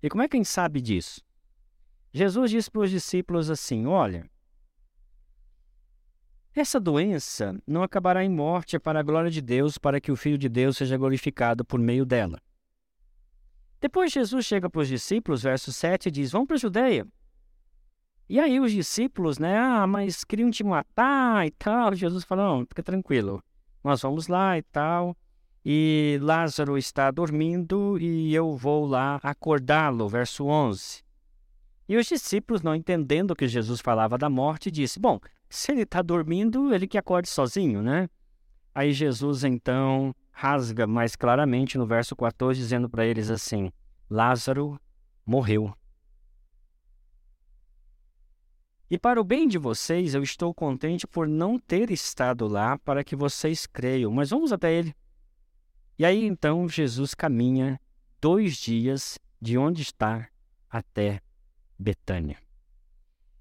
E 0.03 0.09
como 0.09 0.23
é 0.23 0.29
que 0.29 0.37
a 0.37 0.39
gente 0.39 0.49
sabe 0.49 0.81
disso? 0.81 1.21
Jesus 2.13 2.51
disse 2.51 2.71
para 2.71 2.83
os 2.83 2.91
discípulos 2.91 3.51
assim: 3.51 3.87
Olha, 3.87 4.29
essa 6.61 6.81
doença 6.81 7.61
não 7.67 7.83
acabará 7.83 8.25
em 8.25 8.29
morte, 8.29 8.77
é 8.77 8.79
para 8.79 9.01
a 9.01 9.03
glória 9.03 9.31
de 9.31 9.41
Deus, 9.41 9.79
para 9.79 10.01
que 10.01 10.11
o 10.11 10.17
Filho 10.17 10.39
de 10.39 10.49
Deus 10.49 10.77
seja 10.77 10.97
glorificado 10.97 11.65
por 11.65 11.79
meio 11.79 12.05
dela. 12.05 12.41
Depois 13.81 14.13
Jesus 14.13 14.45
chega 14.45 14.69
para 14.69 14.81
os 14.81 14.89
discípulos, 14.89 15.43
verso 15.43 15.73
7, 15.73 16.09
e 16.09 16.11
diz: 16.11 16.33
Vão 16.33 16.45
para 16.45 16.57
a 16.57 16.59
Judeia. 16.59 17.07
E 18.29 18.39
aí 18.39 18.61
os 18.61 18.73
discípulos, 18.73 19.39
né? 19.39 19.57
Ah, 19.57 19.87
mas 19.87 20.25
queriam 20.25 20.51
te 20.51 20.63
matar 20.65 21.47
e 21.47 21.51
tal. 21.51 21.95
Jesus 21.95 22.25
falou: 22.25 22.59
Não, 22.59 22.67
fica 22.67 22.83
tranquilo. 22.83 23.43
Nós 23.83 24.03
vamos 24.03 24.27
lá 24.27 24.59
e 24.59 24.63
tal. 24.63 25.17
E 25.65 26.19
Lázaro 26.21 26.77
está 26.77 27.11
dormindo 27.11 27.99
e 28.01 28.35
eu 28.35 28.57
vou 28.57 28.87
lá 28.87 29.21
acordá-lo. 29.23 30.09
Verso 30.09 30.47
11. 30.47 31.03
E 31.89 31.97
os 31.97 32.07
discípulos, 32.07 32.63
não 32.63 32.75
entendendo 32.75 33.35
que 33.35 33.49
Jesus 33.49 33.81
falava 33.81 34.19
da 34.19 34.29
morte, 34.29 34.71
disse: 34.71 35.01
Bom, 35.01 35.21
se 35.49 35.73
ele 35.73 35.83
está 35.83 36.03
dormindo, 36.03 36.75
ele 36.75 36.87
que 36.87 36.99
acorde 36.99 37.29
sozinho, 37.29 37.83
né? 37.83 38.09
Aí 38.75 38.93
Jesus 38.93 39.45
então 39.45 40.15
rasga 40.31 40.87
mais 40.87 41.17
claramente 41.17 41.77
no 41.77 41.87
verso 41.87 42.15
14, 42.15 42.61
dizendo 42.61 42.89
para 42.89 43.05
eles 43.05 43.31
assim: 43.31 43.73
Lázaro 44.09 44.81
morreu. 45.27 45.73
E 48.91 48.99
para 48.99 49.21
o 49.21 49.25
bem 49.25 49.47
de 49.47 49.59
vocês, 49.59 50.15
eu 50.15 50.23
estou 50.23 50.55
contente 50.55 51.07
por 51.07 51.29
não 51.29 51.59
ter 51.59 51.91
estado 51.91 52.47
lá 52.47 52.79
para 52.79 53.05
que 53.05 53.15
vocês 53.15 53.67
creiam, 53.67 54.11
mas 54.11 54.31
vamos 54.31 54.53
até 54.53 54.73
ele. 54.73 54.95
E 55.99 56.05
aí 56.05 56.25
então 56.25 56.69
Jesus 56.69 57.15
caminha 57.15 57.79
dois 58.21 58.57
dias 58.57 59.19
de 59.41 59.59
onde 59.59 59.83
está 59.83 60.29
até 60.71 61.21
Betânia. 61.79 62.39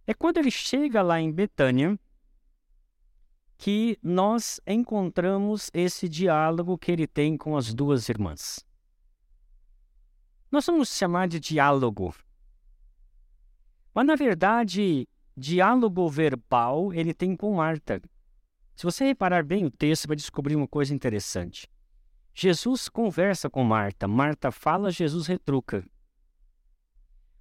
É 0.08 0.14
quando 0.14 0.38
ele 0.38 0.50
chega 0.50 1.02
lá 1.02 1.20
em 1.20 1.30
Betânia 1.30 2.00
que 3.58 4.00
nós 4.02 4.62
encontramos 4.66 5.70
esse 5.74 6.08
diálogo 6.08 6.78
que 6.78 6.92
ele 6.94 7.06
tem 7.06 7.36
com 7.36 7.58
as 7.58 7.74
duas 7.74 8.08
irmãs. 8.08 8.66
Nós 10.50 10.66
vamos 10.66 10.96
chamar 10.96 11.28
de 11.28 11.42
diálogo. 11.42 12.16
Mas, 13.94 14.06
na 14.06 14.16
verdade, 14.16 15.06
diálogo 15.36 16.08
verbal 16.08 16.94
ele 16.94 17.14
tem 17.14 17.36
com 17.36 17.56
Marta. 17.56 18.02
Se 18.78 18.84
você 18.84 19.06
reparar 19.06 19.44
bem 19.44 19.66
o 19.66 19.72
texto, 19.72 20.08
vai 20.08 20.16
descobrir 20.16 20.56
uma 20.56 20.68
coisa 20.68 20.94
interessante. 20.94 21.70
Jesus 22.34 22.88
conversa 22.88 23.50
com 23.50 23.64
Marta, 23.64 24.08
Marta 24.08 24.52
fala, 24.52 24.92
Jesus 24.92 25.28
retruca. 25.28 25.84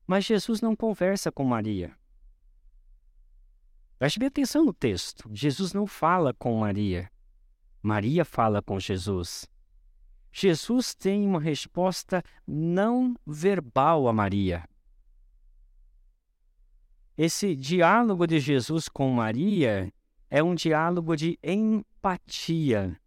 Mas 0.05 0.25
Jesus 0.25 0.61
não 0.61 0.75
conversa 0.75 1.31
com 1.31 1.45
Maria. 1.45 1.95
Preste 3.99 4.19
bem 4.19 4.29
atenção 4.29 4.65
no 4.65 4.73
texto. 4.73 5.29
Jesus 5.33 5.73
não 5.73 5.87
fala 5.87 6.35
com 6.35 6.59
Maria. 6.59 7.11
Maria 7.83 8.25
fala 8.25 8.61
com 8.61 8.79
Jesus. 8.79 9.49
Jesus 10.33 10.95
tem 10.95 11.27
uma 11.27 11.41
resposta 11.41 12.23
não 12.47 13.15
verbal 13.27 14.09
a 14.09 14.13
Maria. 14.13 14.69
Esse 17.17 17.57
diálogo 17.57 18.27
de 18.27 18.39
Jesus 18.39 18.89
com 18.89 19.11
Maria 19.11 19.91
é 20.29 20.43
um 20.43 20.55
diálogo 20.55 21.17
de 21.17 21.39
empatia 21.43 23.01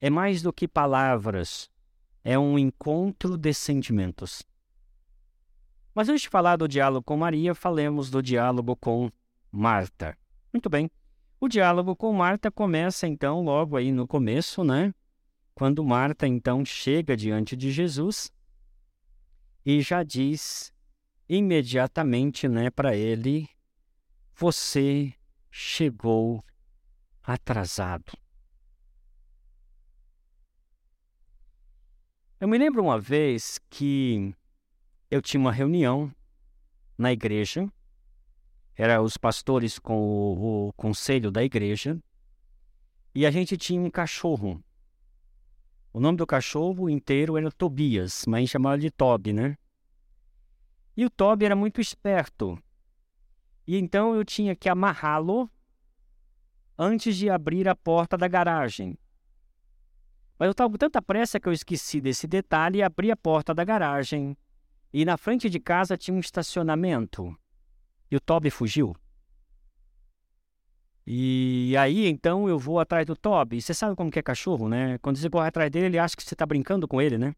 é 0.00 0.08
mais 0.08 0.42
do 0.42 0.52
que 0.52 0.68
palavras, 0.68 1.68
é 2.22 2.38
um 2.38 2.58
encontro 2.58 3.36
de 3.36 3.52
sentimentos. 3.52 4.42
Mas 5.94 6.08
antes 6.08 6.22
de 6.22 6.28
falar 6.28 6.56
do 6.56 6.68
diálogo 6.68 7.04
com 7.04 7.16
Maria, 7.16 7.54
falemos 7.54 8.08
do 8.08 8.22
diálogo 8.22 8.76
com 8.76 9.10
Marta. 9.50 10.16
Muito 10.52 10.68
bem. 10.68 10.90
O 11.40 11.48
diálogo 11.48 11.94
com 11.94 12.12
Marta 12.12 12.50
começa 12.50 13.06
então 13.06 13.42
logo 13.42 13.76
aí 13.76 13.92
no 13.92 14.06
começo, 14.06 14.64
né? 14.64 14.92
Quando 15.54 15.84
Marta 15.84 16.26
então 16.26 16.64
chega 16.64 17.16
diante 17.16 17.56
de 17.56 17.70
Jesus 17.70 18.32
e 19.64 19.80
já 19.80 20.02
diz 20.02 20.72
imediatamente, 21.28 22.48
né, 22.48 22.70
para 22.70 22.96
ele: 22.96 23.48
Você 24.34 25.12
chegou 25.50 26.44
atrasado. 27.22 28.12
Eu 32.40 32.48
me 32.48 32.56
lembro 32.56 32.82
uma 32.82 33.00
vez 33.00 33.58
que 33.68 34.32
eu 35.10 35.20
tinha 35.20 35.40
uma 35.40 35.52
reunião 35.52 36.14
na 36.96 37.12
igreja, 37.12 37.70
era 38.78 39.02
os 39.02 39.16
pastores 39.16 39.76
com 39.76 39.98
o, 39.98 40.68
o 40.68 40.72
conselho 40.74 41.32
da 41.32 41.42
igreja, 41.42 41.98
e 43.12 43.26
a 43.26 43.30
gente 43.30 43.56
tinha 43.56 43.80
um 43.80 43.90
cachorro. 43.90 44.62
O 45.92 45.98
nome 45.98 46.16
do 46.16 46.26
cachorro 46.26 46.88
inteiro 46.88 47.36
era 47.36 47.50
Tobias, 47.50 48.24
mas 48.28 48.48
chamava 48.48 48.78
de 48.78 48.88
Toby, 48.88 49.32
né? 49.32 49.58
E 50.96 51.04
o 51.04 51.10
Toby 51.10 51.44
era 51.44 51.56
muito 51.56 51.80
esperto. 51.80 52.56
E 53.66 53.76
então 53.76 54.14
eu 54.14 54.24
tinha 54.24 54.54
que 54.54 54.68
amarrá-lo 54.68 55.50
antes 56.78 57.16
de 57.16 57.28
abrir 57.28 57.68
a 57.68 57.74
porta 57.74 58.16
da 58.16 58.28
garagem. 58.28 58.96
Mas 60.38 60.46
eu 60.46 60.52
estava 60.52 60.70
com 60.70 60.76
tanta 60.76 61.02
pressa 61.02 61.40
que 61.40 61.48
eu 61.48 61.52
esqueci 61.52 62.00
desse 62.00 62.28
detalhe 62.28 62.78
e 62.78 62.82
abri 62.82 63.10
a 63.10 63.16
porta 63.16 63.52
da 63.52 63.64
garagem. 63.64 64.36
E 64.92 65.04
na 65.04 65.16
frente 65.16 65.50
de 65.50 65.58
casa 65.58 65.96
tinha 65.96 66.16
um 66.16 66.20
estacionamento. 66.20 67.36
E 68.10 68.16
o 68.16 68.20
Toby 68.20 68.50
fugiu. 68.50 68.96
E 71.06 71.74
aí, 71.78 72.06
então, 72.06 72.48
eu 72.48 72.58
vou 72.58 72.78
atrás 72.78 73.06
do 73.06 73.16
Toby. 73.16 73.62
Você 73.62 73.72
sabe 73.72 73.96
como 73.96 74.10
que 74.10 74.18
é 74.18 74.22
cachorro, 74.22 74.68
né? 74.68 74.98
Quando 74.98 75.16
você 75.16 75.30
corre 75.30 75.48
atrás 75.48 75.70
dele, 75.70 75.86
ele 75.86 75.98
acha 75.98 76.14
que 76.14 76.22
você 76.22 76.34
está 76.34 76.44
brincando 76.44 76.86
com 76.86 77.00
ele, 77.00 77.16
né? 77.16 77.34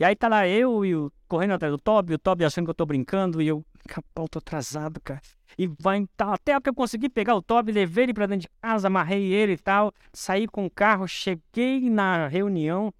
E 0.00 0.04
aí 0.04 0.16
tá 0.16 0.26
lá 0.26 0.48
eu 0.48 0.84
e 0.84 0.96
o, 0.96 1.12
correndo 1.28 1.52
atrás 1.52 1.72
do 1.72 1.78
Toby, 1.78 2.14
o 2.14 2.18
Toby 2.18 2.44
achando 2.44 2.64
que 2.64 2.70
eu 2.70 2.74
tô 2.74 2.86
brincando 2.86 3.40
e 3.40 3.46
eu, 3.46 3.64
capau, 3.86 4.26
tô 4.26 4.38
atrasado, 4.38 5.00
cara. 5.00 5.20
E 5.56 5.66
vai 5.66 6.06
tá, 6.16 6.32
até 6.32 6.58
que 6.60 6.70
eu 6.70 6.74
consegui 6.74 7.08
pegar 7.08 7.34
o 7.34 7.42
Toby, 7.42 7.72
levei 7.72 8.04
ele 8.04 8.14
pra 8.14 8.26
dentro 8.26 8.48
de 8.48 8.48
casa, 8.60 8.86
amarrei 8.86 9.32
ele 9.32 9.52
e 9.52 9.58
tal, 9.58 9.92
saí 10.12 10.48
com 10.48 10.66
o 10.66 10.70
carro, 10.70 11.06
cheguei 11.06 11.90
na 11.90 12.26
reunião 12.26 12.92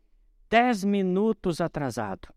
10 0.50 0.84
minutos 0.84 1.60
atrasado. 1.60 2.28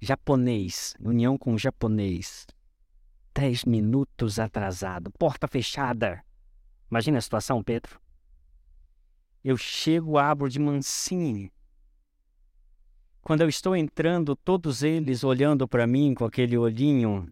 Japonês, 0.00 0.94
união 0.98 1.36
com 1.38 1.56
japonês. 1.56 2.46
10 3.34 3.64
minutos 3.64 4.38
atrasado, 4.38 5.10
porta 5.12 5.48
fechada. 5.48 6.24
Imagina 6.90 7.18
a 7.18 7.20
situação, 7.20 7.62
Pedro. 7.62 8.00
Eu 9.42 9.56
chego, 9.56 10.16
abro 10.16 10.48
de 10.48 10.58
mansinho 10.58 11.50
quando 13.24 13.40
eu 13.40 13.48
estou 13.48 13.74
entrando, 13.74 14.36
todos 14.36 14.82
eles 14.82 15.24
olhando 15.24 15.66
para 15.66 15.86
mim 15.86 16.12
com 16.12 16.26
aquele 16.26 16.58
olhinho. 16.58 17.26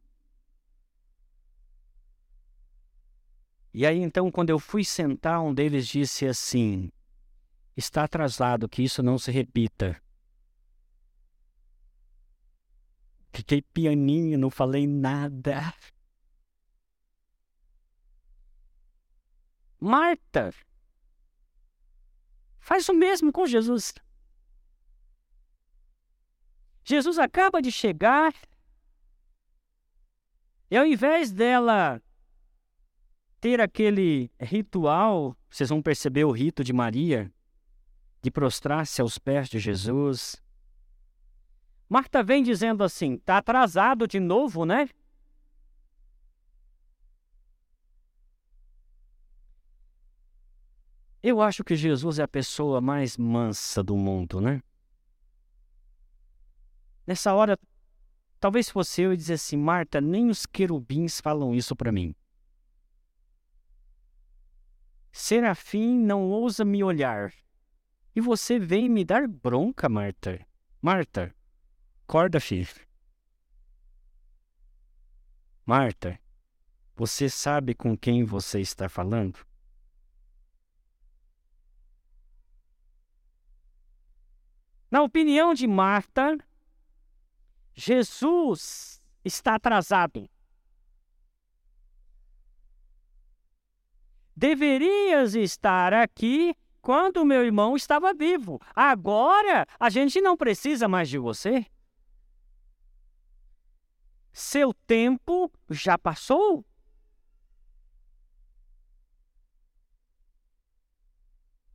E 3.74 3.84
aí 3.84 3.98
então, 3.98 4.30
quando 4.30 4.48
eu 4.48 4.58
fui 4.58 4.84
sentar, 4.84 5.42
um 5.42 5.52
deles 5.52 5.86
disse 5.86 6.26
assim: 6.26 6.90
Está 7.76 8.04
atrasado, 8.04 8.70
que 8.70 8.82
isso 8.82 9.02
não 9.02 9.18
se 9.18 9.30
repita. 9.30 10.01
Fiquei 13.32 13.62
pianinho, 13.62 14.38
não 14.38 14.50
falei 14.50 14.86
nada. 14.86 15.74
Marta, 19.80 20.54
faz 22.58 22.88
o 22.88 22.94
mesmo 22.94 23.32
com 23.32 23.46
Jesus. 23.46 23.94
Jesus 26.84 27.18
acaba 27.18 27.62
de 27.62 27.72
chegar 27.72 28.34
e 30.70 30.76
ao 30.76 30.86
invés 30.86 31.30
dela 31.30 32.02
ter 33.40 33.60
aquele 33.60 34.30
ritual, 34.40 35.36
vocês 35.50 35.68
vão 35.68 35.82
perceber 35.82 36.24
o 36.24 36.30
rito 36.30 36.64
de 36.64 36.72
Maria, 36.72 37.32
de 38.22 38.30
prostrar-se 38.30 39.00
aos 39.00 39.18
pés 39.18 39.48
de 39.48 39.58
Jesus. 39.58 40.41
Marta 41.92 42.22
vem 42.22 42.42
dizendo 42.42 42.82
assim: 42.82 43.16
está 43.16 43.36
atrasado 43.36 44.08
de 44.08 44.18
novo, 44.18 44.64
né? 44.64 44.88
Eu 51.22 51.42
acho 51.42 51.62
que 51.62 51.76
Jesus 51.76 52.18
é 52.18 52.22
a 52.22 52.28
pessoa 52.28 52.80
mais 52.80 53.18
mansa 53.18 53.82
do 53.82 53.94
mundo, 53.94 54.40
né? 54.40 54.62
Nessa 57.06 57.34
hora, 57.34 57.58
talvez 58.40 58.70
fosse 58.70 59.02
eu 59.02 59.12
e 59.12 59.16
assim: 59.30 59.58
Marta, 59.58 60.00
nem 60.00 60.30
os 60.30 60.46
querubins 60.46 61.20
falam 61.20 61.54
isso 61.54 61.76
para 61.76 61.92
mim. 61.92 62.14
Serafim 65.12 65.98
não 65.98 66.22
ousa 66.30 66.64
me 66.64 66.82
olhar. 66.82 67.34
E 68.16 68.20
você 68.22 68.58
vem 68.58 68.88
me 68.88 69.04
dar 69.04 69.28
bronca, 69.28 69.90
Marta. 69.90 70.40
Marta, 70.80 71.34
acorda, 72.12 72.38
filho. 72.38 72.68
Marta, 75.64 76.20
você 76.94 77.30
sabe 77.30 77.74
com 77.74 77.96
quem 77.96 78.22
você 78.22 78.60
está 78.60 78.86
falando? 78.86 79.38
Na 84.90 85.02
opinião 85.02 85.54
de 85.54 85.66
Marta, 85.66 86.36
Jesus 87.74 89.00
está 89.24 89.54
atrasado. 89.54 90.28
Deverias 94.36 95.34
estar 95.34 95.94
aqui 95.94 96.54
quando 96.82 97.24
meu 97.24 97.42
irmão 97.42 97.74
estava 97.74 98.12
vivo. 98.12 98.60
Agora 98.76 99.66
a 99.80 99.88
gente 99.88 100.20
não 100.20 100.36
precisa 100.36 100.86
mais 100.86 101.08
de 101.08 101.16
você. 101.16 101.64
Seu 104.32 104.72
tempo 104.72 105.52
já 105.68 105.98
passou. 105.98 106.64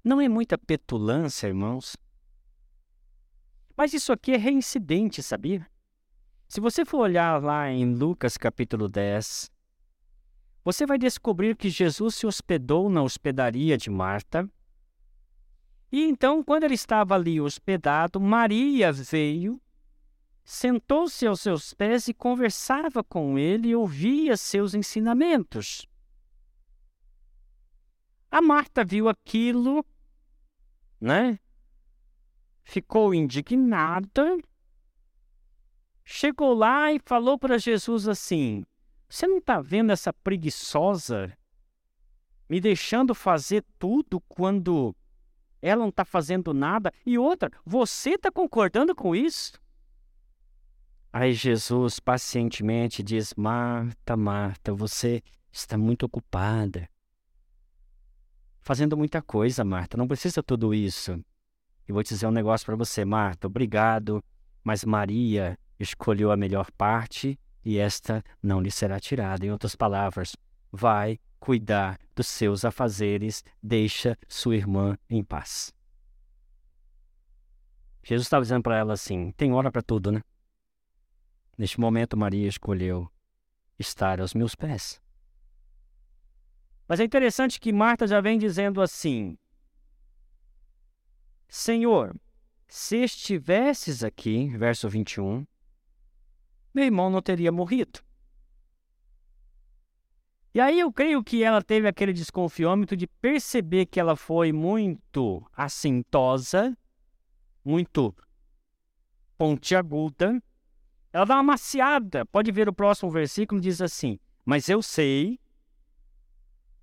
Não 0.04 0.22
é 0.22 0.30
muita 0.30 0.58
petulância, 0.58 1.48
irmãos. 1.48 1.98
Mas 3.76 3.93
isso 3.93 4.12
aqui 4.12 4.32
é 4.32 4.38
reincidente, 4.38 5.22
sabia? 5.22 5.70
Se 6.48 6.62
você 6.62 6.86
for 6.86 7.00
olhar 7.00 7.43
lá 7.43 7.70
em 7.70 7.93
Lucas 7.93 8.38
capítulo 8.38 8.88
10, 8.88 9.52
você 10.63 10.86
vai 10.86 10.98
descobrir 10.98 11.56
que 11.56 11.70
Jesus 11.70 12.15
se 12.15 12.26
hospedou 12.26 12.89
na 12.89 13.04
hospedaria 13.04 13.78
de 13.78 13.89
Marta. 13.89 14.50
E 15.91 16.04
então, 16.04 16.43
quando 16.43 16.63
ele 16.63 16.74
estava 16.74 17.15
ali 17.15 17.39
hospedado, 17.39 18.20
Maria 18.20 18.91
veio, 18.91 19.62
sentou-se 20.48 21.28
aos 21.28 21.42
seus 21.42 21.74
pés 21.74 22.08
e 22.08 22.14
conversava 22.14 23.04
com 23.04 23.38
ele 23.38 23.68
e 23.68 23.76
ouvia 23.76 24.38
seus 24.38 24.74
ensinamentos. 24.74 25.86
A 28.32 28.42
Marta 28.42 28.86
viu 28.86 29.10
aquilo, 29.10 29.86
né? 31.02 31.38
Ficou 32.64 33.14
indignada, 33.14 34.38
chegou 36.06 36.54
lá 36.54 36.94
e 36.94 37.00
falou 37.04 37.38
para 37.38 37.58
Jesus 37.58 38.08
assim: 38.08 38.64
Você 39.10 39.28
não 39.28 39.40
está 39.40 39.60
vendo 39.60 39.92
essa 39.92 40.14
preguiçosa 40.14 41.38
me 42.48 42.62
deixando 42.62 43.14
fazer 43.14 43.66
tudo 43.78 44.22
quando 44.22 44.96
ela 45.62 45.82
não 45.82 45.90
está 45.90 46.06
fazendo 46.06 46.54
nada? 46.54 46.94
E 47.06 47.18
outra, 47.18 47.52
você 47.66 48.12
está 48.12 48.32
concordando 48.32 48.96
com 48.96 49.14
isso? 49.14 49.60
Aí 51.12 51.34
Jesus 51.34 52.00
pacientemente 52.00 53.02
diz: 53.02 53.34
Marta, 53.36 54.15
Marta, 54.15 54.74
você 54.74 55.22
está 55.52 55.78
muito 55.78 56.06
ocupada 56.06 56.89
fazendo 58.67 58.98
muita 58.98 59.22
coisa, 59.22 59.63
Marta. 59.63 59.96
Não 59.96 60.06
precisa 60.06 60.43
tudo 60.43 60.74
isso. 60.74 61.17
E 61.88 61.93
vou 61.93 62.04
dizer 62.04 62.28
um 62.28 62.32
negócio 62.32 62.65
para 62.65 62.76
você, 62.76 63.06
Marta. 63.06 63.48
Obrigado, 63.48 64.22
mas 64.62 64.84
Maria 64.84 65.58
escolheu 65.80 66.34
a 66.34 66.36
melhor 66.36 66.70
parte 66.74 67.39
e 67.63 67.78
esta 67.78 68.22
não 68.43 68.60
lhe 68.60 68.70
será 68.70 69.00
tirada. 69.00 69.46
Em 69.46 69.52
outras 69.52 69.74
palavras, 69.74 70.36
vai 70.70 71.17
cuidar 71.39 71.98
dos 72.13 72.28
seus 72.28 72.65
afazeres, 72.65 73.41
deixa 73.63 74.17
sua 74.28 74.58
irmã 74.58 74.98
em 75.10 75.24
paz. 75.24 75.74
Jesus 78.04 78.26
estava 78.26 78.43
dizendo 78.43 78.63
para 78.63 78.78
ela 78.78 78.91
assim: 78.91 79.32
tem 79.38 79.54
hora 79.54 79.72
para 79.72 79.82
tudo, 79.82 80.12
né? 80.12 80.22
Neste 81.58 81.80
momento, 81.80 82.15
Maria 82.15 82.48
escolheu 82.48 83.10
estar 83.80 84.22
aos 84.22 84.34
meus 84.34 84.54
pés. 84.54 85.02
Mas 86.88 87.00
é 87.00 87.04
interessante 87.04 87.60
que 87.60 87.74
Marta 87.74 88.08
já 88.08 88.22
vem 88.22 88.38
dizendo 88.38 88.82
assim: 88.82 89.38
Senhor, 91.50 92.15
se 92.67 92.98
estivesses 92.98 94.04
aqui, 94.04 94.50
verso 94.58 94.88
21, 94.88 95.46
meu 96.74 96.86
irmão 96.86 97.10
não 97.10 97.22
teria 97.22 97.52
morrido. 97.52 98.00
E 100.54 100.60
aí 100.60 100.80
eu 100.80 100.91
creio 100.91 101.24
que 101.24 101.43
ela 101.43 101.62
teve 101.62 101.88
aquele 101.88 102.12
desconfiômetro 102.12 102.98
de 102.98 103.06
perceber 103.06 103.86
que 103.86 104.00
ela 104.00 104.15
foi 104.15 104.52
muito 104.52 105.46
assintosa, 105.54 106.76
muito 107.63 108.15
pontiaguda. 109.38 110.41
Ela 111.12 111.26
dá 111.26 111.36
uma 111.36 111.43
maciada. 111.43 112.26
Pode 112.26 112.52
ver 112.52 112.67
o 112.70 112.74
próximo 112.74 113.10
versículo, 113.10 113.62
diz 113.62 113.82
assim: 113.82 114.20
Mas 114.46 114.70
eu 114.70 114.82
sei 114.82 115.39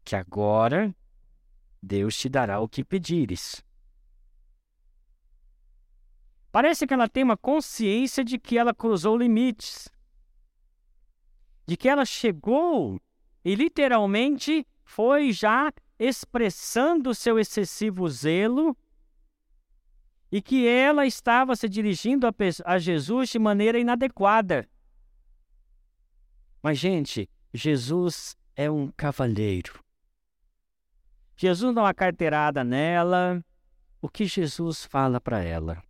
que 0.04 0.16
agora 0.16 0.94
Deus 1.82 2.16
te 2.16 2.28
dará 2.28 2.60
o 2.60 2.68
que 2.68 2.84
pedires. 2.84 3.64
Parece 6.50 6.86
que 6.86 6.94
ela 6.94 7.08
tem 7.08 7.24
uma 7.24 7.36
consciência 7.36 8.24
de 8.24 8.38
que 8.38 8.56
ela 8.56 8.72
cruzou 8.72 9.18
limites, 9.18 9.88
de 11.66 11.76
que 11.76 11.88
ela 11.88 12.04
chegou 12.04 13.00
e 13.44 13.54
literalmente 13.54 14.66
foi 14.84 15.32
já 15.32 15.72
expressando 15.98 17.14
seu 17.14 17.38
excessivo 17.38 18.08
zelo 18.08 18.76
e 20.34 20.42
que 20.42 20.66
ela 20.66 21.06
estava 21.06 21.54
se 21.54 21.68
dirigindo 21.68 22.26
a, 22.26 22.34
a 22.64 22.76
Jesus 22.76 23.28
de 23.28 23.38
maneira 23.38 23.78
inadequada. 23.78 24.68
Mas, 26.60 26.76
gente, 26.76 27.30
Jesus 27.52 28.36
é 28.56 28.68
um 28.68 28.90
cavalheiro. 28.96 29.78
Jesus 31.36 31.72
dá 31.72 31.82
uma 31.82 31.94
carteirada 31.94 32.64
nela. 32.64 33.40
O 34.02 34.08
que 34.08 34.26
Jesus 34.26 34.84
fala 34.84 35.20
para 35.20 35.40
ela? 35.40 35.80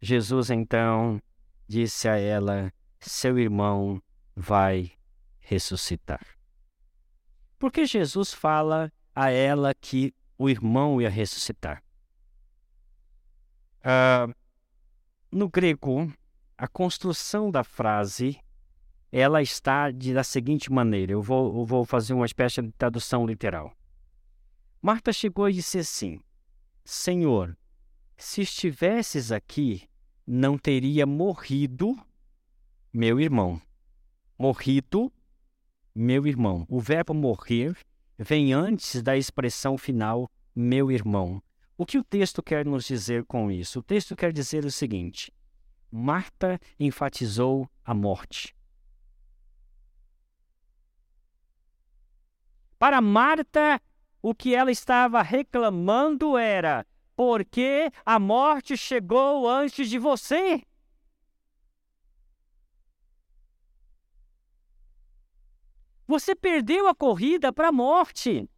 Jesus 0.00 0.50
então 0.50 1.22
disse 1.68 2.08
a 2.08 2.18
ela: 2.18 2.72
Seu 2.98 3.38
irmão 3.38 4.02
vai 4.34 4.90
ressuscitar. 5.38 6.26
Por 7.56 7.70
que 7.70 7.86
Jesus 7.86 8.34
fala 8.34 8.92
a 9.14 9.30
ela 9.30 9.72
que 9.72 10.12
o 10.36 10.50
irmão 10.50 11.00
ia 11.00 11.08
ressuscitar? 11.08 11.83
Uh, 13.84 14.34
no 15.30 15.48
grego, 15.48 16.12
a 16.56 16.66
construção 16.66 17.50
da 17.50 17.62
frase 17.62 18.38
ela 19.12 19.40
está 19.40 19.92
de, 19.92 20.12
da 20.12 20.24
seguinte 20.24 20.72
maneira. 20.72 21.12
Eu 21.12 21.22
vou, 21.22 21.60
eu 21.60 21.64
vou 21.64 21.84
fazer 21.84 22.14
uma 22.14 22.26
espécie 22.26 22.60
de 22.62 22.72
tradução 22.72 23.24
literal. 23.26 23.72
Marta 24.82 25.12
chegou 25.12 25.48
e 25.48 25.52
disse 25.52 25.78
assim: 25.78 26.18
Senhor, 26.84 27.56
se 28.16 28.40
estivesses 28.40 29.30
aqui, 29.30 29.88
não 30.26 30.58
teria 30.58 31.06
morrido 31.06 31.96
meu 32.92 33.20
irmão. 33.20 33.60
Morrido 34.38 35.12
meu 35.94 36.26
irmão. 36.26 36.66
O 36.68 36.80
verbo 36.80 37.14
morrer 37.14 37.76
vem 38.18 38.52
antes 38.52 39.02
da 39.02 39.16
expressão 39.16 39.78
final 39.78 40.30
meu 40.54 40.90
irmão. 40.90 41.42
O 41.76 41.84
que 41.84 41.98
o 41.98 42.04
texto 42.04 42.42
quer 42.42 42.64
nos 42.64 42.84
dizer 42.84 43.24
com 43.24 43.50
isso? 43.50 43.80
O 43.80 43.82
texto 43.82 44.14
quer 44.14 44.32
dizer 44.32 44.64
o 44.64 44.70
seguinte: 44.70 45.32
Marta 45.90 46.60
enfatizou 46.78 47.68
a 47.84 47.92
morte. 47.92 48.54
Para 52.78 53.00
Marta, 53.00 53.80
o 54.22 54.34
que 54.34 54.54
ela 54.54 54.70
estava 54.70 55.20
reclamando 55.20 56.38
era: 56.38 56.86
porque 57.16 57.90
a 58.04 58.18
morte 58.18 58.76
chegou 58.76 59.48
antes 59.48 59.88
de 59.88 59.98
você? 59.98 60.62
Você 66.06 66.34
perdeu 66.34 66.86
a 66.86 66.94
corrida 66.94 67.52
para 67.52 67.68
a 67.68 67.72
morte. 67.72 68.48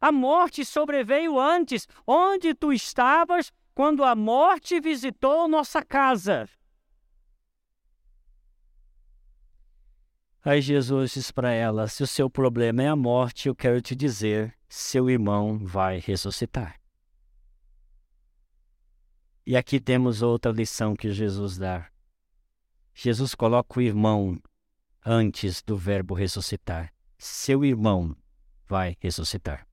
A 0.00 0.12
morte 0.12 0.64
sobreveio 0.64 1.38
antes. 1.38 1.86
Onde 2.06 2.54
tu 2.54 2.72
estavas 2.72 3.52
quando 3.74 4.04
a 4.04 4.14
morte 4.14 4.80
visitou 4.80 5.48
nossa 5.48 5.82
casa? 5.82 6.48
Aí 10.44 10.62
Jesus 10.62 11.12
diz 11.12 11.30
para 11.30 11.52
ela: 11.52 11.88
Se 11.88 12.02
o 12.02 12.06
seu 12.06 12.30
problema 12.30 12.82
é 12.82 12.88
a 12.88 12.96
morte, 12.96 13.48
eu 13.48 13.54
quero 13.54 13.82
te 13.82 13.94
dizer, 13.94 14.56
seu 14.66 15.10
irmão 15.10 15.58
vai 15.58 15.98
ressuscitar. 15.98 16.80
E 19.46 19.56
aqui 19.56 19.78
temos 19.78 20.22
outra 20.22 20.50
lição 20.50 20.96
que 20.96 21.12
Jesus 21.12 21.58
dá. 21.58 21.90
Jesus 22.94 23.34
coloca 23.34 23.78
o 23.78 23.82
irmão 23.82 24.40
antes 25.04 25.62
do 25.62 25.76
verbo 25.76 26.14
ressuscitar. 26.14 26.94
Seu 27.18 27.62
irmão 27.62 28.16
vai 28.66 28.96
ressuscitar. 29.00 29.67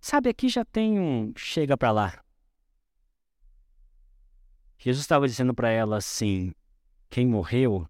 Sabe, 0.00 0.30
aqui 0.30 0.48
já 0.48 0.64
tem 0.64 0.98
um 0.98 1.32
chega 1.36 1.76
para 1.76 1.92
lá. 1.92 2.24
Jesus 4.78 5.02
estava 5.02 5.28
dizendo 5.28 5.54
para 5.54 5.68
ela 5.68 5.98
assim: 5.98 6.54
quem 7.10 7.26
morreu 7.26 7.86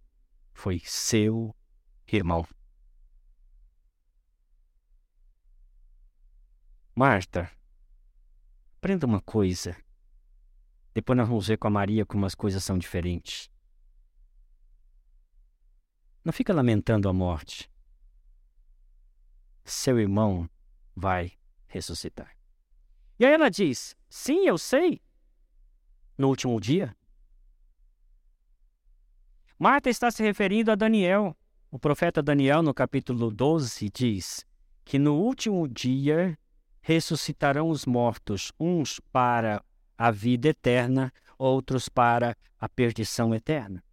foi 0.52 0.80
seu 0.84 1.54
irmão. 2.12 2.44
Marta, 6.96 7.48
aprenda 8.76 9.06
uma 9.06 9.20
coisa. 9.20 9.76
Depois 10.92 11.16
nós 11.16 11.28
vamos 11.28 11.46
ver 11.46 11.58
com 11.58 11.68
a 11.68 11.70
Maria 11.70 12.04
como 12.04 12.26
as 12.26 12.34
coisas 12.34 12.64
são 12.64 12.76
diferentes. 12.76 13.48
Não 16.24 16.32
fica 16.32 16.52
lamentando 16.52 17.08
a 17.08 17.12
morte. 17.12 17.70
Seu 19.64 20.00
irmão 20.00 20.50
vai 20.94 21.39
ressuscitar. 21.70 22.36
E 23.18 23.24
aí 23.24 23.32
ela 23.32 23.48
diz: 23.48 23.96
Sim, 24.08 24.46
eu 24.46 24.58
sei. 24.58 25.00
No 26.18 26.28
último 26.28 26.60
dia. 26.60 26.94
Marta 29.58 29.88
está 29.88 30.10
se 30.10 30.22
referindo 30.22 30.70
a 30.70 30.74
Daniel. 30.74 31.36
O 31.70 31.78
profeta 31.78 32.22
Daniel, 32.22 32.62
no 32.62 32.74
capítulo 32.74 33.30
12, 33.30 33.88
diz 33.90 34.44
que 34.84 34.98
no 34.98 35.14
último 35.14 35.68
dia 35.68 36.36
ressuscitarão 36.80 37.68
os 37.68 37.86
mortos, 37.86 38.50
uns 38.58 38.98
para 39.12 39.62
a 39.96 40.10
vida 40.10 40.48
eterna, 40.48 41.12
outros 41.38 41.88
para 41.88 42.36
a 42.58 42.68
perdição 42.68 43.34
eterna. 43.34 43.84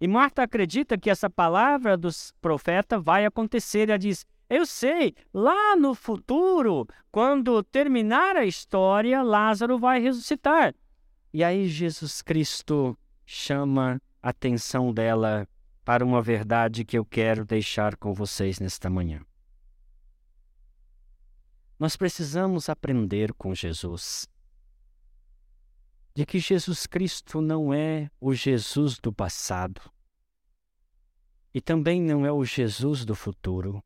E 0.00 0.06
Marta 0.06 0.42
acredita 0.42 0.98
que 0.98 1.08
essa 1.08 1.30
palavra 1.30 1.96
do 1.96 2.10
profeta 2.40 2.98
vai 2.98 3.24
acontecer. 3.24 3.88
Ela 3.88 3.98
diz: 3.98 4.26
Eu 4.48 4.66
sei, 4.66 5.14
lá 5.32 5.74
no 5.76 5.94
futuro, 5.94 6.86
quando 7.10 7.62
terminar 7.62 8.36
a 8.36 8.44
história, 8.44 9.22
Lázaro 9.22 9.78
vai 9.78 10.00
ressuscitar. 10.00 10.74
E 11.32 11.42
aí 11.42 11.68
Jesus 11.68 12.22
Cristo 12.22 12.96
chama 13.26 14.00
a 14.22 14.28
atenção 14.28 14.92
dela 14.92 15.48
para 15.84 16.04
uma 16.04 16.22
verdade 16.22 16.84
que 16.84 16.96
eu 16.96 17.04
quero 17.04 17.44
deixar 17.44 17.96
com 17.96 18.12
vocês 18.12 18.60
nesta 18.60 18.88
manhã. 18.88 19.20
Nós 21.78 21.96
precisamos 21.96 22.68
aprender 22.68 23.32
com 23.34 23.54
Jesus 23.54 24.28
de 26.14 26.24
que 26.24 26.38
Jesus 26.38 26.86
Cristo 26.86 27.40
não 27.40 27.74
é 27.74 28.08
o 28.20 28.32
Jesus 28.32 28.98
do 28.98 29.12
passado 29.12 29.80
e 31.52 31.60
também 31.60 32.00
não 32.00 32.24
é 32.24 32.30
o 32.30 32.44
Jesus 32.44 33.04
do 33.04 33.14
futuro. 33.14 33.82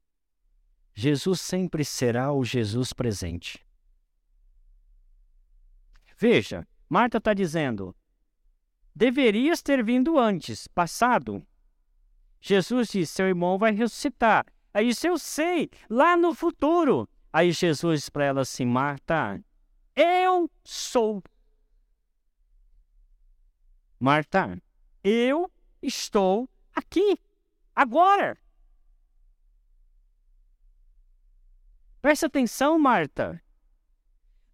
Jesus 1.00 1.40
sempre 1.40 1.84
será 1.84 2.32
o 2.32 2.44
Jesus 2.44 2.92
presente. 2.92 3.64
Veja, 6.16 6.66
Marta 6.88 7.18
está 7.18 7.32
dizendo: 7.32 7.94
deverias 8.92 9.62
ter 9.62 9.80
vindo 9.84 10.18
antes, 10.18 10.66
passado. 10.66 11.46
Jesus 12.40 12.88
diz: 12.88 13.10
seu 13.10 13.28
irmão 13.28 13.56
vai 13.56 13.70
ressuscitar. 13.70 14.44
Aí 14.74 14.88
disse: 14.88 15.06
eu 15.06 15.16
sei, 15.20 15.70
lá 15.88 16.16
no 16.16 16.34
futuro. 16.34 17.08
Aí 17.32 17.52
Jesus 17.52 18.08
para 18.08 18.24
ela 18.24 18.40
assim: 18.40 18.66
Marta, 18.66 19.40
eu 19.94 20.50
sou. 20.64 21.22
Marta, 24.00 24.60
eu 25.04 25.48
estou 25.80 26.50
aqui, 26.74 27.20
agora. 27.72 28.36
Presta 32.08 32.24
atenção, 32.24 32.78
Marta. 32.78 33.38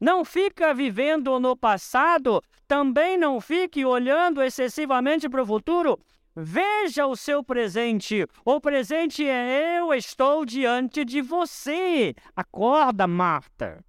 Não 0.00 0.24
fica 0.24 0.74
vivendo 0.74 1.38
no 1.38 1.56
passado, 1.56 2.42
também 2.66 3.16
não 3.16 3.40
fique 3.40 3.84
olhando 3.84 4.42
excessivamente 4.42 5.28
para 5.28 5.40
o 5.40 5.46
futuro. 5.46 5.96
Veja 6.34 7.06
o 7.06 7.14
seu 7.14 7.44
presente. 7.44 8.26
O 8.44 8.60
presente 8.60 9.24
é 9.24 9.78
eu 9.78 9.94
estou 9.94 10.44
diante 10.44 11.04
de 11.04 11.22
você. 11.22 12.12
Acorda, 12.34 13.06
Marta. 13.06 13.84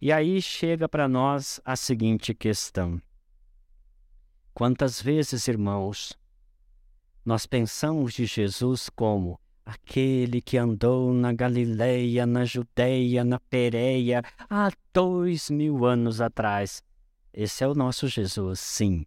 E 0.00 0.12
aí 0.12 0.40
chega 0.40 0.88
para 0.88 1.08
nós 1.08 1.60
a 1.64 1.74
seguinte 1.74 2.32
questão: 2.32 3.02
Quantas 4.54 5.02
vezes, 5.02 5.48
irmãos, 5.48 6.16
nós 7.24 7.46
pensamos 7.46 8.14
de 8.14 8.26
Jesus 8.26 8.88
como 8.88 9.41
aquele 9.64 10.40
que 10.40 10.58
andou 10.58 11.12
na 11.12 11.32
Galileia, 11.32 12.26
na 12.26 12.44
Judeia, 12.44 13.24
na 13.24 13.38
Pereia, 13.38 14.22
há 14.48 14.70
dois 14.92 15.50
mil 15.50 15.84
anos 15.84 16.20
atrás. 16.20 16.82
Esse 17.32 17.64
é 17.64 17.68
o 17.68 17.74
nosso 17.74 18.08
Jesus, 18.08 18.60
sim. 18.60 19.06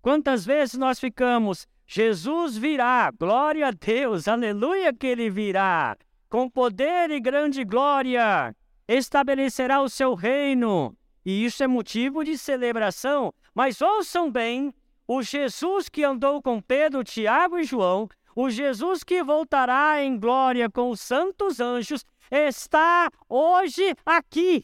Quantas 0.00 0.46
vezes 0.46 0.76
nós 0.76 1.00
ficamos, 1.00 1.66
Jesus 1.86 2.56
virá, 2.56 3.10
glória 3.10 3.66
a 3.66 3.70
Deus, 3.72 4.28
aleluia 4.28 4.92
que 4.92 5.06
ele 5.06 5.28
virá, 5.28 5.96
com 6.28 6.48
poder 6.48 7.10
e 7.10 7.18
grande 7.18 7.64
glória, 7.64 8.54
estabelecerá 8.86 9.82
o 9.82 9.88
seu 9.88 10.14
reino. 10.14 10.96
E 11.24 11.44
isso 11.44 11.64
é 11.64 11.66
motivo 11.66 12.22
de 12.22 12.38
celebração. 12.38 13.32
Mas 13.52 13.82
ouçam 13.82 14.30
bem: 14.30 14.72
o 15.08 15.22
Jesus 15.22 15.88
que 15.88 16.04
andou 16.04 16.40
com 16.40 16.60
Pedro, 16.60 17.02
Tiago 17.02 17.58
e 17.58 17.64
João 17.64 18.08
o 18.36 18.50
Jesus 18.50 19.02
que 19.02 19.24
voltará 19.24 20.02
em 20.02 20.20
glória 20.20 20.70
com 20.70 20.90
os 20.90 21.00
santos 21.00 21.58
anjos 21.58 22.04
está 22.30 23.10
hoje 23.30 23.94
aqui. 24.04 24.62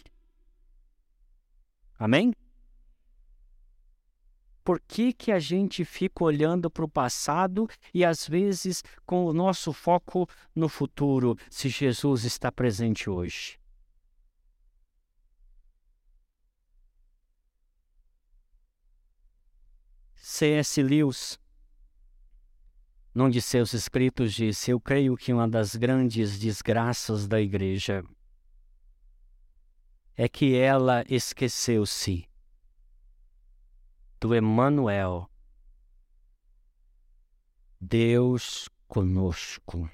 Amém? 1.98 2.34
Por 4.62 4.78
que, 4.78 5.12
que 5.12 5.32
a 5.32 5.38
gente 5.38 5.84
fica 5.86 6.22
olhando 6.22 6.70
para 6.70 6.84
o 6.84 6.88
passado 6.88 7.66
e 7.94 8.04
às 8.04 8.28
vezes 8.28 8.84
com 9.06 9.24
o 9.24 9.32
nosso 9.32 9.72
foco 9.72 10.28
no 10.54 10.68
futuro, 10.68 11.36
se 11.50 11.70
Jesus 11.70 12.24
está 12.24 12.52
presente 12.52 13.08
hoje? 13.08 13.58
C.S. 20.16 20.80
Lewis 20.82 21.41
num 23.14 23.28
de 23.28 23.42
seus 23.42 23.74
escritos 23.74 24.32
disse: 24.32 24.70
Eu 24.70 24.80
creio 24.80 25.16
que 25.16 25.32
uma 25.32 25.48
das 25.48 25.76
grandes 25.76 26.38
desgraças 26.38 27.26
da 27.26 27.40
igreja 27.40 28.02
é 30.16 30.28
que 30.28 30.54
ela 30.54 31.04
esqueceu-se 31.08 32.28
do 34.20 34.34
Emmanuel, 34.34 35.28
Deus 37.80 38.68
conosco, 38.86 39.90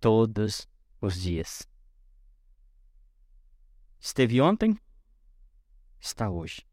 todos 0.00 0.68
os 1.00 1.20
dias. 1.20 1.68
Esteve 3.98 4.40
ontem, 4.40 4.78
está 6.00 6.28
hoje. 6.30 6.66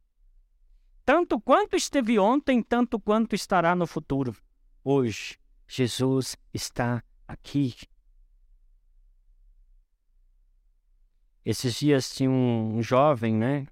Tanto 1.06 1.40
quanto 1.40 1.76
esteve 1.76 2.18
ontem, 2.18 2.62
tanto 2.62 3.00
quanto 3.00 3.36
estará 3.36 3.76
no 3.76 3.86
futuro 3.86 4.36
hoje. 4.88 5.38
Jesus 5.68 6.38
está 6.54 7.04
aqui. 7.28 7.76
Esses 11.44 11.76
dias 11.78 12.10
tinha 12.10 12.30
um 12.30 12.82
jovem, 12.82 13.36
né? 13.36 13.68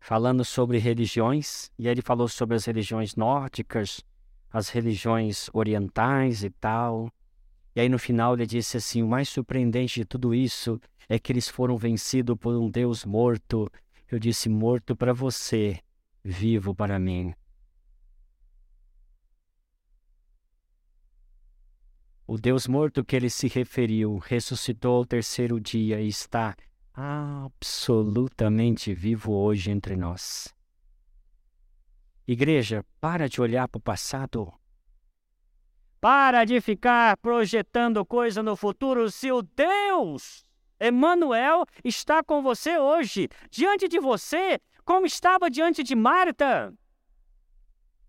Falando 0.00 0.44
sobre 0.44 0.78
religiões, 0.78 1.70
e 1.78 1.86
ele 1.86 2.02
falou 2.02 2.28
sobre 2.28 2.56
as 2.56 2.64
religiões 2.64 3.14
nórdicas, 3.14 4.04
as 4.50 4.70
religiões 4.70 5.48
orientais 5.52 6.42
e 6.42 6.50
tal. 6.50 7.12
E 7.74 7.80
aí 7.80 7.88
no 7.88 7.98
final 7.98 8.34
ele 8.34 8.46
disse 8.46 8.76
assim: 8.76 9.02
o 9.02 9.08
mais 9.08 9.28
surpreendente 9.28 10.00
de 10.00 10.04
tudo 10.04 10.34
isso 10.34 10.80
é 11.08 11.18
que 11.18 11.30
eles 11.30 11.48
foram 11.48 11.76
vencidos 11.76 12.36
por 12.36 12.54
um 12.56 12.68
Deus 12.68 13.04
morto. 13.04 13.70
Eu 14.10 14.18
disse: 14.18 14.48
morto 14.48 14.96
para 14.96 15.12
você, 15.12 15.78
vivo 16.24 16.74
para 16.74 16.98
mim. 16.98 17.34
O 22.30 22.36
Deus 22.36 22.66
morto 22.66 23.02
que 23.02 23.16
ele 23.16 23.30
se 23.30 23.48
referiu 23.48 24.18
ressuscitou 24.18 24.96
ao 24.96 25.06
terceiro 25.06 25.58
dia 25.58 25.98
e 25.98 26.08
está 26.08 26.54
absolutamente 26.92 28.92
vivo 28.92 29.32
hoje 29.32 29.70
entre 29.70 29.96
nós. 29.96 30.54
Igreja, 32.26 32.84
para 33.00 33.30
de 33.30 33.40
olhar 33.40 33.66
para 33.66 33.78
o 33.78 33.80
passado. 33.80 34.52
Para 35.98 36.44
de 36.44 36.60
ficar 36.60 37.16
projetando 37.16 38.04
coisa 38.04 38.42
no 38.42 38.54
futuro. 38.54 39.10
Se 39.10 39.32
o 39.32 39.40
Deus, 39.40 40.44
Emmanuel, 40.78 41.64
está 41.82 42.22
com 42.22 42.42
você 42.42 42.76
hoje, 42.76 43.30
diante 43.50 43.88
de 43.88 43.98
você, 43.98 44.60
como 44.84 45.06
estava 45.06 45.48
diante 45.48 45.82
de 45.82 45.96
Marta. 45.96 46.74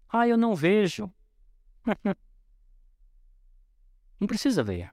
Ah, 0.10 0.28
eu 0.28 0.36
não 0.36 0.54
vejo. 0.54 1.10
Não 4.20 4.28
precisa 4.28 4.64
ver. 4.64 4.92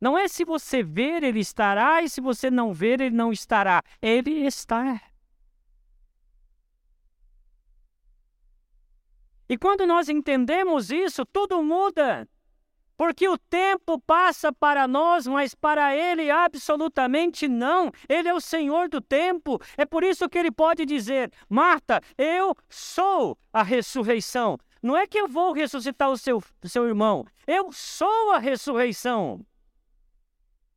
Não 0.00 0.16
é 0.16 0.28
se 0.28 0.44
você 0.44 0.82
ver, 0.82 1.24
ele 1.24 1.40
estará, 1.40 2.02
e 2.02 2.08
se 2.08 2.20
você 2.20 2.50
não 2.50 2.72
ver, 2.72 3.00
ele 3.00 3.16
não 3.16 3.32
estará. 3.32 3.82
Ele 4.00 4.46
está. 4.46 5.00
E 9.48 9.56
quando 9.56 9.86
nós 9.86 10.08
entendemos 10.08 10.90
isso, 10.90 11.24
tudo 11.24 11.62
muda. 11.62 12.28
Porque 12.96 13.28
o 13.28 13.38
tempo 13.38 13.98
passa 14.00 14.52
para 14.52 14.88
nós, 14.88 15.26
mas 15.26 15.54
para 15.54 15.96
ele 15.96 16.30
absolutamente 16.30 17.46
não. 17.46 17.92
Ele 18.08 18.28
é 18.28 18.34
o 18.34 18.40
Senhor 18.40 18.88
do 18.88 19.00
tempo. 19.00 19.60
É 19.76 19.86
por 19.86 20.02
isso 20.02 20.28
que 20.28 20.36
ele 20.36 20.50
pode 20.50 20.84
dizer: 20.84 21.32
Marta, 21.48 22.00
eu 22.18 22.54
sou 22.68 23.38
a 23.52 23.62
ressurreição. 23.62 24.58
Não 24.82 24.96
é 24.96 25.06
que 25.06 25.18
eu 25.18 25.28
vou 25.28 25.52
ressuscitar 25.52 26.10
o 26.10 26.16
seu, 26.16 26.42
seu 26.64 26.86
irmão. 26.86 27.26
Eu 27.46 27.72
sou 27.72 28.32
a 28.32 28.38
ressurreição. 28.38 29.44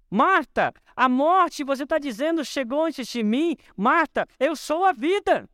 Marta, 0.09 0.73
a 0.95 1.07
morte, 1.07 1.63
você 1.63 1.83
está 1.83 1.97
dizendo, 1.97 2.43
chegou 2.43 2.83
antes 2.83 3.07
de 3.07 3.23
mim. 3.23 3.55
Marta, 3.77 4.27
eu 4.39 4.55
sou 4.55 4.83
a 4.83 4.91
vida. 4.91 5.49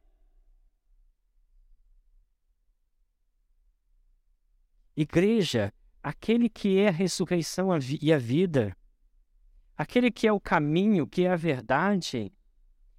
Igreja, 4.95 5.71
aquele 6.01 6.49
que 6.49 6.79
é 6.79 6.87
a 6.87 6.91
ressurreição 6.91 7.69
e 8.01 8.11
a 8.11 8.17
vida, 8.17 8.75
aquele 9.77 10.09
que 10.09 10.27
é 10.27 10.33
o 10.33 10.39
caminho, 10.39 11.05
que 11.05 11.25
é 11.25 11.29
a 11.29 11.35
verdade, 11.35 12.33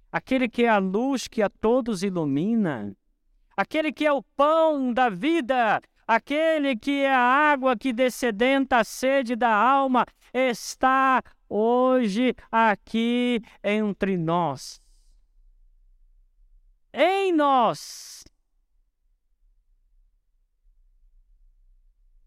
aquele 0.09 0.47
que 0.47 0.63
é 0.63 0.69
a 0.69 0.77
luz 0.77 1.27
que 1.27 1.41
a 1.41 1.49
todos 1.49 2.03
ilumina, 2.03 2.95
aquele 3.59 3.91
que 3.91 4.05
é 4.05 4.13
o 4.13 4.23
pão 4.37 4.93
da 4.93 5.09
vida, 5.09 5.81
aquele 6.07 6.77
que 6.77 7.01
é 7.01 7.13
a 7.13 7.19
água 7.19 7.75
que 7.75 7.91
descedenta 7.91 8.77
a 8.77 8.85
sede 8.85 9.35
da 9.35 9.53
alma, 9.53 10.05
está 10.33 11.21
hoje 11.49 12.33
aqui 12.49 13.41
entre 13.61 14.15
nós. 14.15 14.81
Em 16.93 17.33
nós. 17.33 18.23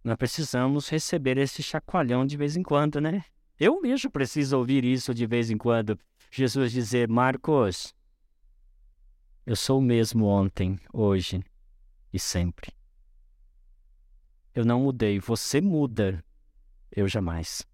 Nós 0.05 0.17
precisamos 0.17 0.91
receber 0.91 1.39
esse 1.39 1.63
chacoalhão 1.63 2.27
de 2.27 2.37
vez 2.37 2.59
em 2.59 2.63
quando, 2.63 3.01
né? 3.01 3.25
Eu 3.59 3.81
mesmo 3.81 4.11
preciso 4.11 4.59
ouvir 4.59 4.85
isso 4.85 5.15
de 5.15 5.25
vez 5.25 5.51
em 5.51 5.57
quando. 5.57 5.99
Jesus 6.31 6.73
dizer: 6.73 7.09
Marcos, 7.09 7.95
eu 9.45 9.57
sou 9.57 9.79
o 9.79 9.83
mesmo 9.83 10.27
ontem, 10.27 10.79
hoje 10.93 11.45
e 12.13 12.19
sempre. 12.19 12.73
Eu 14.55 14.65
não 14.65 14.81
mudei, 14.81 15.19
você 15.19 15.61
muda, 15.61 16.25
eu 16.91 17.09
jamais. 17.09 17.67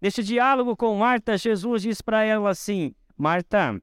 Neste 0.00 0.22
diálogo 0.22 0.76
com 0.76 0.96
Marta, 0.96 1.36
Jesus 1.36 1.82
diz 1.82 2.00
para 2.00 2.22
ela 2.22 2.50
assim: 2.50 2.94
Marta, 3.16 3.82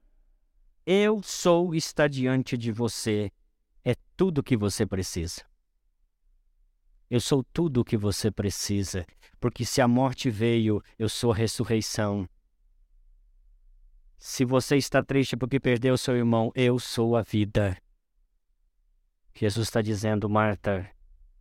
eu 0.85 1.21
sou 1.21 1.75
está 1.75 2.07
diante 2.07 2.57
de 2.57 2.71
você, 2.71 3.31
é 3.83 3.95
tudo 4.15 4.39
o 4.39 4.43
que 4.43 4.55
você 4.55 4.85
precisa. 4.85 5.43
Eu 7.09 7.19
sou 7.19 7.43
tudo 7.43 7.81
o 7.81 7.85
que 7.85 7.97
você 7.97 8.31
precisa, 8.31 9.05
porque 9.39 9.63
se 9.65 9.81
a 9.81 9.87
morte 9.87 10.29
veio, 10.29 10.81
eu 10.97 11.07
sou 11.07 11.31
a 11.31 11.35
ressurreição. 11.35 12.27
Se 14.17 14.45
você 14.45 14.77
está 14.77 15.03
triste 15.03 15.35
porque 15.37 15.59
perdeu 15.59 15.97
seu 15.97 16.15
irmão, 16.15 16.51
eu 16.55 16.79
sou 16.79 17.15
a 17.15 17.21
vida. 17.21 17.77
Jesus 19.33 19.67
está 19.67 19.81
dizendo, 19.81 20.29
Marta, 20.29 20.89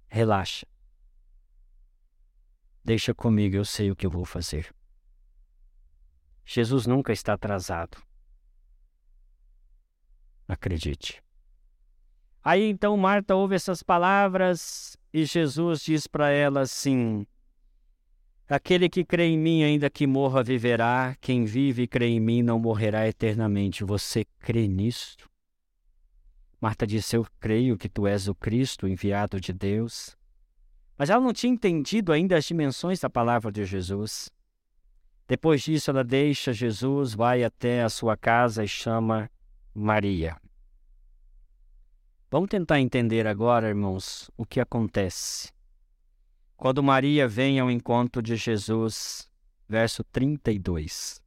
relaxa. 0.08 0.66
Deixa 2.84 3.14
comigo, 3.14 3.56
eu 3.56 3.64
sei 3.64 3.90
o 3.90 3.96
que 3.96 4.04
eu 4.04 4.10
vou 4.10 4.24
fazer. 4.24 4.74
Jesus 6.44 6.86
nunca 6.86 7.12
está 7.12 7.32
atrasado. 7.32 7.96
Acredite. 10.46 11.22
Aí 12.42 12.68
então 12.68 12.94
Marta 12.96 13.34
ouve 13.34 13.54
essas 13.54 13.82
palavras 13.82 14.98
e 15.10 15.24
Jesus 15.24 15.80
diz 15.80 16.06
para 16.06 16.28
ela 16.28 16.60
assim: 16.60 17.26
Aquele 18.48 18.90
que 18.90 19.04
crê 19.04 19.24
em 19.24 19.38
mim, 19.38 19.62
ainda 19.62 19.88
que 19.88 20.06
morra, 20.06 20.42
viverá. 20.42 21.16
Quem 21.20 21.44
vive 21.44 21.84
e 21.84 21.86
crê 21.86 22.08
em 22.08 22.20
mim 22.20 22.42
não 22.42 22.58
morrerá 22.58 23.08
eternamente. 23.08 23.84
Você 23.84 24.26
crê 24.38 24.68
nisto? 24.68 25.30
Marta 26.60 26.86
disse: 26.86 27.16
Eu 27.16 27.26
creio 27.40 27.78
que 27.78 27.88
tu 27.88 28.06
és 28.06 28.28
o 28.28 28.34
Cristo, 28.34 28.86
enviado 28.86 29.40
de 29.40 29.52
Deus. 29.52 30.14
Mas 30.96 31.08
ela 31.08 31.22
não 31.22 31.32
tinha 31.32 31.52
entendido 31.52 32.12
ainda 32.12 32.36
as 32.36 32.44
dimensões 32.44 33.00
da 33.00 33.08
palavra 33.08 33.50
de 33.50 33.64
Jesus. 33.64 34.30
Depois 35.26 35.62
disso, 35.62 35.90
ela 35.90 36.04
deixa 36.04 36.52
Jesus, 36.52 37.14
vai 37.14 37.42
até 37.42 37.82
a 37.82 37.88
sua 37.88 38.14
casa 38.14 38.62
e 38.62 38.68
chama 38.68 39.30
Maria. 39.74 40.36
Vamos 42.30 42.50
tentar 42.50 42.78
entender 42.78 43.26
agora, 43.26 43.68
irmãos, 43.68 44.30
o 44.36 44.44
que 44.44 44.60
acontece. 44.60 45.53
Quando 46.56 46.82
Maria 46.82 47.26
vem 47.26 47.58
ao 47.58 47.70
encontro 47.70 48.22
de 48.22 48.36
Jesus, 48.36 49.30
verso 49.68 50.04
32. 50.04 51.20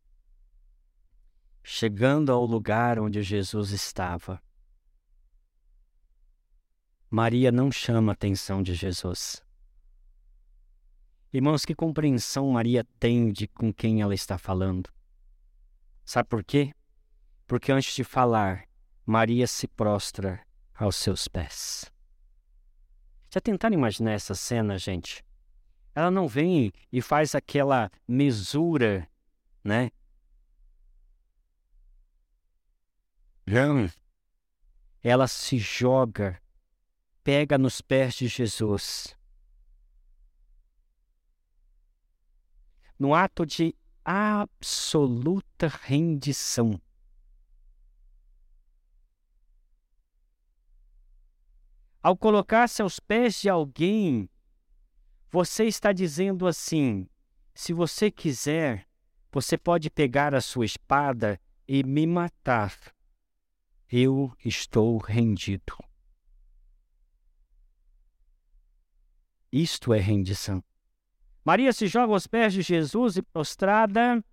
Chegando 1.63 2.31
ao 2.31 2.45
lugar 2.45 2.97
onde 2.97 3.21
Jesus 3.21 3.71
estava, 3.71 4.41
Maria 7.09 7.51
não 7.51 7.71
chama 7.71 8.11
a 8.11 8.13
atenção 8.13 8.63
de 8.63 8.73
Jesus. 8.73 9.43
Irmãos, 11.31 11.65
que 11.65 11.75
compreensão 11.75 12.51
Maria 12.51 12.85
tem 12.99 13.31
de 13.31 13.47
com 13.47 13.71
quem 13.71 14.01
ela 14.01 14.15
está 14.15 14.37
falando. 14.37 14.89
Sabe 16.05 16.29
por 16.29 16.43
quê? 16.43 16.73
Porque 17.45 17.71
antes 17.71 17.93
de 17.93 18.03
falar, 18.03 18.63
Maria 19.05 19.45
se 19.45 19.67
prostra 19.67 20.41
aos 20.73 20.95
seus 20.95 21.27
pés. 21.27 21.91
Já 23.29 23.41
tentaram 23.41 23.75
imaginar 23.75 24.11
essa 24.11 24.33
cena, 24.33 24.77
gente? 24.77 25.23
Ela 25.93 26.11
não 26.11 26.27
vem 26.27 26.71
e 26.91 27.01
faz 27.01 27.35
aquela 27.35 27.91
mesura, 28.07 29.07
né? 29.63 29.91
Ela 35.03 35.27
se 35.27 35.57
joga, 35.57 36.41
pega 37.23 37.57
nos 37.57 37.81
pés 37.81 38.15
de 38.15 38.27
Jesus 38.27 39.17
no 42.99 43.13
ato 43.13 43.45
de 43.45 43.75
absoluta 44.03 45.67
rendição. 45.67 46.79
Ao 52.01 52.15
colocar-se 52.15 52.81
aos 52.81 52.99
pés 52.99 53.41
de 53.41 53.49
alguém, 53.49 54.29
você 55.29 55.65
está 55.65 55.91
dizendo 55.91 56.47
assim: 56.47 57.07
se 57.53 57.73
você 57.73 58.09
quiser, 58.09 58.87
você 59.31 59.57
pode 59.57 59.89
pegar 59.89 60.33
a 60.33 60.41
sua 60.41 60.65
espada 60.65 61.39
e 61.67 61.83
me 61.83 62.07
matar. 62.07 62.73
Eu 63.89 64.33
estou 64.43 64.97
rendido. 64.97 65.77
Isto 69.51 69.93
é 69.93 69.99
rendição. 69.99 70.63
Maria 71.43 71.71
se 71.71 71.87
joga 71.87 72.13
aos 72.13 72.27
pés 72.27 72.53
de 72.53 72.61
Jesus 72.61 73.15
e 73.15 73.21
prostrada, 73.21 74.23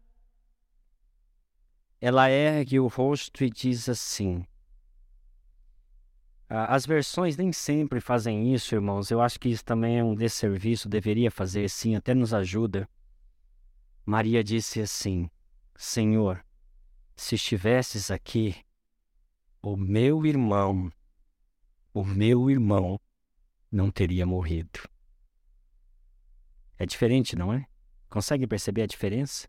ela 2.01 2.29
ergue 2.29 2.81
o 2.81 2.89
rosto 2.89 3.45
e 3.45 3.51
diz 3.51 3.89
assim. 3.89 4.45
As 6.49 6.85
versões 6.85 7.37
nem 7.37 7.53
sempre 7.53 8.01
fazem 8.01 8.53
isso, 8.53 8.75
irmãos. 8.75 9.11
Eu 9.11 9.21
acho 9.21 9.41
que 9.41 9.49
isso 9.49 9.65
também 9.65 9.99
é 9.99 10.05
um 10.05 10.15
desserviço, 10.15 10.89
deveria 10.89 11.31
fazer 11.31 11.69
sim, 11.71 11.95
até 11.95 12.15
nos 12.15 12.35
ajuda. 12.35 12.89
Maria 14.05 14.45
disse 14.45 14.81
assim: 14.81 15.31
Senhor, 15.75 16.45
se 17.17 17.35
estivesses 17.35 18.11
aqui, 18.11 18.55
o 19.63 19.77
meu 19.77 20.27
irmão, 20.27 20.93
o 21.93 22.05
meu 22.05 22.51
irmão 22.51 23.01
não 23.73 23.91
teria 23.91 24.27
morrido. 24.27 24.81
É 26.79 26.85
diferente, 26.85 27.35
não 27.35 27.53
é? 27.53 27.67
Consegue 28.11 28.47
perceber 28.47 28.83
a 28.83 28.87
diferença? 28.87 29.49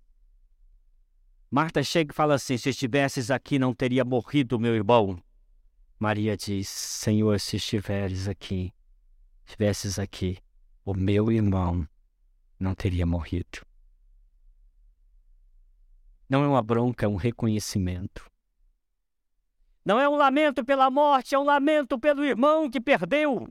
Marta 1.51 1.83
chega 1.83 2.11
e 2.11 2.15
fala 2.15 2.35
assim: 2.35 2.57
Se 2.57 2.69
estivesses 2.69 3.29
aqui, 3.29 3.59
não 3.59 3.73
teria 3.73 4.05
morrido 4.05 4.59
meu 4.59 4.73
irmão. 4.73 5.21
Maria 5.99 6.35
diz: 6.35 6.67
Senhor, 6.67 7.39
se 7.39 7.55
estiveres 7.55 8.27
aqui, 8.27 8.73
estivesses 9.45 9.97
aqui, 9.97 10.37
o 10.83 10.93
meu 10.93 11.31
irmão 11.31 11.87
não 12.59 12.75
teria 12.75 13.05
morrido. 13.05 13.65
Não 16.29 16.43
é 16.43 16.47
uma 16.47 16.61
bronca, 16.61 17.05
é 17.05 17.09
um 17.09 17.15
reconhecimento. 17.15 18.29
Não 19.85 19.99
é 19.99 20.09
um 20.09 20.15
lamento 20.15 20.65
pela 20.65 20.89
morte, 20.89 21.35
é 21.35 21.39
um 21.39 21.43
lamento 21.43 21.99
pelo 21.99 22.25
irmão 22.25 22.69
que 22.69 22.81
perdeu. 22.81 23.47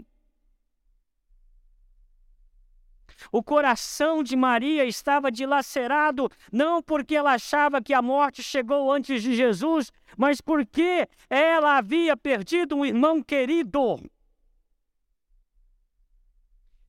O 3.30 3.42
coração 3.42 4.22
de 4.22 4.36
Maria 4.36 4.84
estava 4.84 5.30
dilacerado, 5.30 6.30
não 6.52 6.82
porque 6.82 7.16
ela 7.16 7.34
achava 7.34 7.82
que 7.82 7.94
a 7.94 8.02
morte 8.02 8.42
chegou 8.42 8.92
antes 8.92 9.22
de 9.22 9.34
Jesus, 9.34 9.92
mas 10.16 10.40
porque 10.40 11.08
ela 11.28 11.78
havia 11.78 12.16
perdido 12.16 12.76
um 12.76 12.84
irmão 12.84 13.22
querido. 13.22 14.00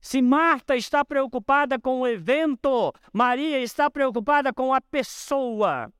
Se 0.00 0.22
Marta 0.22 0.76
está 0.76 1.04
preocupada 1.04 1.80
com 1.80 2.00
o 2.00 2.06
evento, 2.06 2.92
Maria 3.12 3.60
está 3.60 3.90
preocupada 3.90 4.52
com 4.52 4.72
a 4.72 4.80
pessoa 4.80 5.92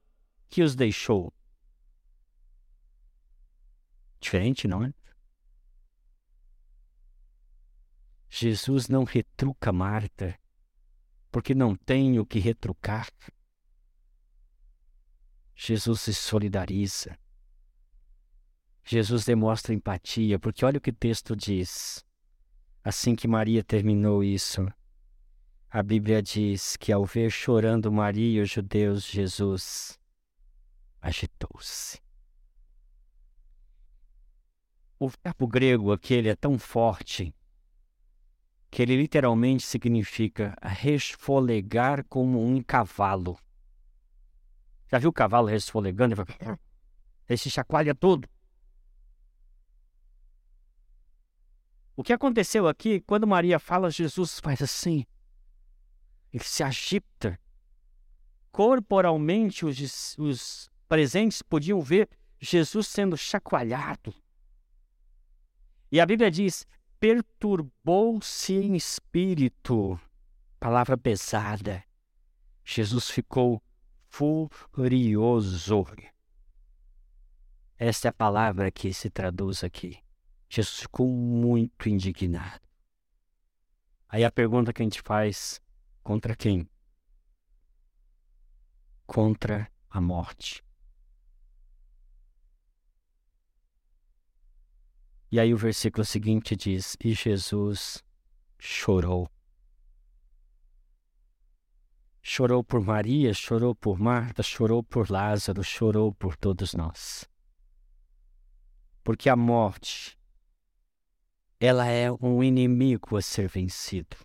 que 0.49 0.63
os 0.63 0.77
deixou. 0.77 1.33
Diferente, 4.21 4.69
não 4.69 4.85
é? 4.85 4.93
Jesus 8.29 8.89
não 8.89 9.05
retruca 9.05 9.73
Marta, 9.73 10.39
porque 11.31 11.55
não 11.55 11.75
tem 11.77 12.19
o 12.19 12.27
que 12.27 12.39
retrucar. 12.39 13.09
Jesus 15.55 16.01
se 16.03 16.15
solidariza. 16.15 17.19
Jesus 18.85 19.25
demonstra 19.25 19.75
empatia, 19.75 20.39
porque 20.39 20.65
olha 20.65 20.79
o 20.79 20.81
que 20.81 20.91
o 20.91 20.95
texto 20.95 21.35
diz. 21.35 22.05
Assim 22.85 23.17
que 23.17 23.27
Maria 23.27 23.65
terminou 23.65 24.23
isso, 24.23 24.67
a 25.69 25.83
Bíblia 25.83 26.23
diz 26.23 26.77
que 26.77 26.93
ao 26.93 27.05
ver 27.05 27.31
chorando 27.31 27.91
Maria 27.91 28.39
e 28.39 28.43
os 28.43 28.51
judeus, 28.51 29.05
Jesus 29.05 29.99
agitou-se. 31.01 32.01
O 34.99 35.09
verbo 35.09 35.47
grego 35.47 35.93
aquele 35.93 36.29
é 36.29 36.37
tão 36.37 36.59
forte 36.59 37.35
que 38.71 38.83
ele 38.83 38.97
literalmente 38.97 39.65
significa 39.65 40.57
resfolegar 40.63 42.05
como 42.05 42.45
um 42.45 42.63
cavalo. 42.63 43.39
Já 44.91 44.99
viu 44.99 45.11
o 45.11 45.13
cavalo 45.13 45.47
resfolegando? 45.47 46.15
Ele 47.29 47.39
se 47.39 47.51
chacoalha 47.51 47.95
todo. 47.95 48.29
O 51.97 52.05
que 52.05 52.13
aconteceu 52.13 52.69
aqui, 52.69 53.01
quando 53.01 53.27
Maria 53.27 53.59
fala, 53.59 53.91
Jesus 53.91 54.39
faz 54.39 54.61
assim. 54.61 55.07
Ele 56.33 56.45
se 56.45 56.63
agita. 56.63 57.41
Corporalmente, 58.53 59.65
os, 59.65 60.17
os 60.19 60.71
presentes 60.89 61.41
podiam 61.41 61.81
ver 61.81 62.09
Jesus 62.39 62.87
sendo 62.87 63.17
chacoalhado. 63.17 64.15
E 65.91 65.99
a 65.99 66.07
Bíblia 66.07 66.31
diz: 66.31 66.67
perturbou-se 66.99 68.55
em 68.55 68.75
espírito. 68.75 69.99
Palavra 70.59 70.97
pesada. 70.97 71.85
Jesus 72.65 73.11
ficou 73.11 73.63
furioso. 74.09 75.87
Esta 77.79 78.09
é 78.09 78.11
a 78.11 78.13
palavra 78.13 78.71
que 78.71 78.93
se 78.93 79.11
traduz 79.11 79.63
aqui. 79.63 79.99
Jesus 80.49 80.81
ficou 80.81 81.07
muito 81.09 81.89
indignado. 81.89 82.67
Aí 84.09 84.25
a 84.25 84.33
pergunta 84.33 84.73
que 84.73 84.83
a 84.83 84.85
gente 84.85 85.03
faz: 85.03 85.61
contra 86.03 86.35
quem? 86.35 86.69
Contra 89.07 89.71
a 89.91 90.01
morte. 90.01 90.66
E 95.31 95.41
aí 95.41 95.53
o 95.53 95.57
versículo 95.57 96.05
seguinte 96.05 96.55
diz: 96.55 96.97
E 97.03 97.13
Jesus 97.13 98.03
chorou. 98.59 99.29
Chorou 102.23 102.65
por 102.65 102.81
Maria, 102.81 103.33
chorou 103.33 103.75
por 103.75 103.99
Marta, 103.99 104.43
chorou 104.43 104.83
por 104.83 105.11
Lázaro, 105.11 105.63
chorou 105.63 106.13
por 106.13 106.37
todos 106.37 106.75
nós. 106.75 107.25
Porque 109.05 109.29
a 109.29 109.37
morte, 109.37 110.19
ela 111.61 111.87
é 111.87 112.11
um 112.11 112.43
inimigo 112.43 113.17
a 113.17 113.23
ser 113.23 113.49
vencido. 113.49 114.17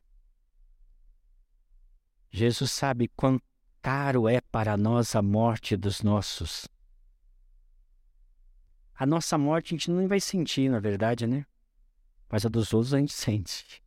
Jesus 2.31 2.71
sabe 2.71 3.07
quão 3.09 3.39
caro 3.81 4.27
é 4.27 4.41
para 4.41 4.77
nós 4.77 5.15
a 5.15 5.21
morte 5.21 5.75
dos 5.75 6.01
nossos. 6.01 6.67
A 8.95 9.05
nossa 9.05 9.37
morte 9.37 9.67
a 9.67 9.77
gente 9.77 9.89
não 9.89 10.07
vai 10.07 10.19
sentir, 10.19 10.69
na 10.69 10.79
verdade, 10.79 11.25
né? 11.25 11.45
Mas 12.29 12.45
a 12.45 12.49
dos 12.49 12.73
outros 12.73 12.93
a 12.93 12.99
gente 12.99 13.13
sente. 13.13 13.81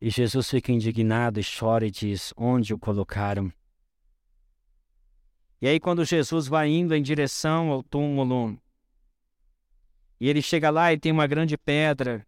E 0.00 0.08
Jesus 0.08 0.48
fica 0.48 0.72
indignado 0.72 1.38
e 1.38 1.44
chora 1.44 1.86
e 1.86 1.90
diz: 1.90 2.32
Onde 2.36 2.72
o 2.72 2.78
colocaram? 2.78 3.52
E 5.60 5.68
aí, 5.68 5.78
quando 5.78 6.04
Jesus 6.06 6.46
vai 6.46 6.68
indo 6.68 6.94
em 6.94 7.02
direção 7.02 7.68
ao 7.68 7.82
túmulo, 7.82 8.58
e 10.18 10.28
ele 10.28 10.40
chega 10.40 10.70
lá 10.70 10.90
e 10.90 10.98
tem 10.98 11.12
uma 11.12 11.26
grande 11.26 11.58
pedra, 11.58 12.26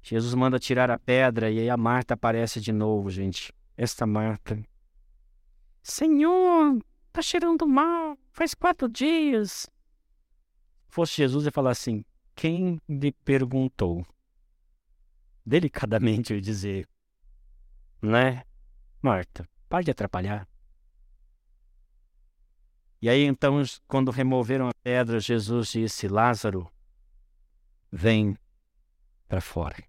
Jesus 0.00 0.34
manda 0.34 0.58
tirar 0.58 0.90
a 0.90 0.98
pedra 0.98 1.50
e 1.50 1.60
aí 1.60 1.70
a 1.70 1.76
Marta 1.76 2.14
aparece 2.14 2.60
de 2.60 2.72
novo, 2.72 3.10
gente. 3.10 3.52
Esta 3.76 4.04
Marta. 4.04 4.60
Senhor, 5.82 6.78
Tá 7.12 7.20
cheirando 7.20 7.66
mal, 7.66 8.16
faz 8.30 8.54
quatro 8.54 8.88
dias. 8.88 9.68
Fosse 10.88 11.16
Jesus 11.16 11.46
e 11.46 11.50
falar 11.50 11.72
assim: 11.72 12.04
Quem 12.34 12.80
lhe 12.88 13.12
perguntou? 13.12 14.06
Delicadamente 15.44 16.32
eu 16.32 16.40
dizer, 16.40 16.88
né? 18.00 18.44
Marta, 19.02 19.46
pare 19.68 19.84
de 19.84 19.90
atrapalhar. 19.90 20.48
E 23.02 23.08
aí 23.08 23.24
então, 23.24 23.62
quando 23.86 24.10
removeram 24.10 24.68
a 24.68 24.74
pedra, 24.82 25.20
Jesus 25.20 25.72
disse: 25.72 26.08
Lázaro, 26.08 26.72
vem 27.90 28.38
para 29.28 29.40
fora. 29.40 29.84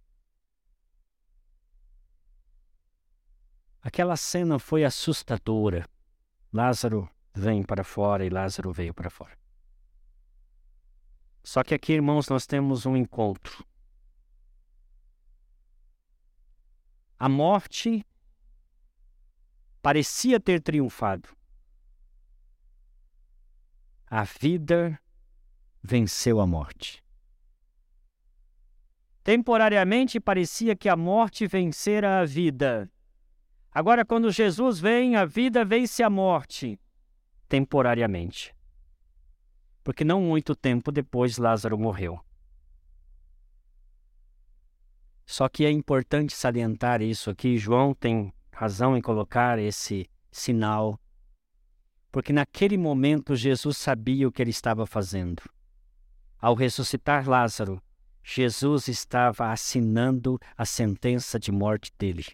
Aquela 3.81 4.17
cena 4.17 4.59
foi 4.59 4.83
assustadora. 4.83 5.87
Lázaro 6.53 7.09
vem 7.33 7.63
para 7.63 7.83
fora 7.83 8.23
e 8.23 8.29
Lázaro 8.29 8.71
veio 8.71 8.93
para 8.93 9.09
fora. 9.09 9.35
Só 11.43 11.63
que 11.63 11.73
aqui, 11.73 11.93
irmãos, 11.93 12.29
nós 12.29 12.45
temos 12.45 12.85
um 12.85 12.95
encontro. 12.95 13.65
A 17.17 17.27
morte 17.27 18.05
parecia 19.81 20.39
ter 20.39 20.61
triunfado. 20.61 21.27
A 24.05 24.23
vida 24.23 25.01
venceu 25.81 26.39
a 26.39 26.45
morte. 26.45 27.03
Temporariamente 29.23 30.19
parecia 30.19 30.75
que 30.75 30.87
a 30.87 30.95
morte 30.95 31.47
vencera 31.47 32.19
a 32.19 32.25
vida. 32.25 32.92
Agora, 33.73 34.05
quando 34.05 34.31
Jesus 34.31 34.79
vem, 34.79 35.15
a 35.15 35.25
vida 35.25 35.65
vence 35.65 36.03
a 36.03 36.09
morte 36.09 36.79
temporariamente. 37.49 38.55
Porque 39.83 40.03
não 40.03 40.21
muito 40.21 40.55
tempo 40.55 40.91
depois 40.91 41.37
Lázaro 41.37 41.77
morreu. 41.77 42.19
Só 45.25 45.49
que 45.49 45.65
é 45.65 45.71
importante 45.71 46.35
salientar 46.35 47.01
isso 47.01 47.29
aqui, 47.29 47.57
João 47.57 47.93
tem 47.93 48.31
razão 48.51 48.95
em 48.95 49.01
colocar 49.01 49.57
esse 49.57 50.07
sinal, 50.31 50.99
porque 52.11 52.31
naquele 52.31 52.77
momento 52.77 53.35
Jesus 53.35 53.77
sabia 53.77 54.27
o 54.27 54.31
que 54.31 54.41
ele 54.41 54.51
estava 54.51 54.85
fazendo. 54.85 55.41
Ao 56.39 56.53
ressuscitar 56.53 57.27
Lázaro, 57.27 57.81
Jesus 58.23 58.87
estava 58.87 59.51
assinando 59.51 60.39
a 60.55 60.65
sentença 60.65 61.39
de 61.39 61.51
morte 61.51 61.91
dele. 61.97 62.25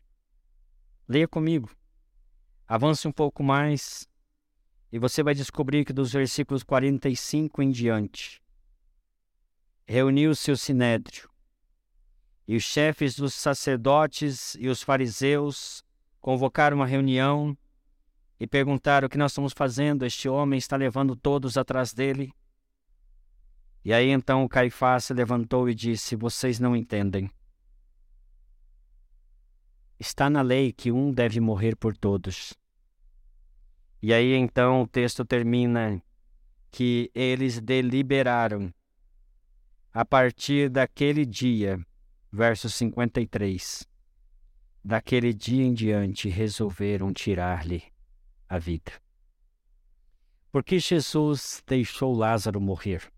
Leia 1.09 1.27
comigo. 1.27 1.71
Avance 2.67 3.07
um 3.07 3.11
pouco 3.11 3.41
mais 3.41 4.07
e 4.91 4.99
você 4.99 5.23
vai 5.23 5.33
descobrir 5.33 5.83
que 5.83 5.91
dos 5.91 6.13
versículos 6.13 6.61
45 6.61 7.63
em 7.63 7.71
diante, 7.71 8.39
reuniu-se 9.87 10.51
o 10.51 10.57
sinédrio, 10.57 11.27
e 12.47 12.55
os 12.55 12.63
chefes 12.63 13.15
dos 13.15 13.33
sacerdotes 13.33 14.55
e 14.59 14.67
os 14.67 14.83
fariseus 14.83 15.83
convocaram 16.21 16.77
uma 16.77 16.85
reunião 16.85 17.57
e 18.39 18.45
perguntaram 18.45 19.07
o 19.07 19.09
que 19.09 19.17
nós 19.17 19.31
estamos 19.31 19.53
fazendo, 19.53 20.05
este 20.05 20.29
homem 20.29 20.59
está 20.59 20.75
levando 20.75 21.15
todos 21.15 21.57
atrás 21.57 21.91
dele. 21.91 22.31
E 23.83 23.91
aí 23.93 24.09
então 24.09 24.43
o 24.43 24.49
Caifás 24.49 25.05
se 25.05 25.13
levantou 25.13 25.67
e 25.69 25.73
disse: 25.73 26.15
Vocês 26.15 26.59
não 26.59 26.75
entendem. 26.75 27.31
Está 29.99 30.29
na 30.29 30.41
lei 30.41 30.71
que 30.71 30.91
um 30.91 31.11
deve 31.11 31.41
morrer 31.41 31.75
por 31.75 31.97
todos. 31.97 32.53
E 34.01 34.13
aí 34.13 34.33
então 34.33 34.83
o 34.83 34.87
texto 34.87 35.25
termina 35.25 36.01
que 36.71 37.11
eles 37.13 37.59
deliberaram 37.59 38.73
a 39.91 40.05
partir 40.05 40.69
daquele 40.69 41.25
dia, 41.25 41.77
verso 42.31 42.69
53. 42.69 43.85
Daquele 44.81 45.33
dia 45.33 45.65
em 45.65 45.73
diante 45.73 46.29
resolveram 46.29 47.11
tirar-lhe 47.11 47.83
a 48.47 48.57
vida. 48.57 48.93
Porque 50.49 50.79
Jesus 50.79 51.61
deixou 51.67 52.15
Lázaro 52.15 52.61
morrer? 52.61 53.11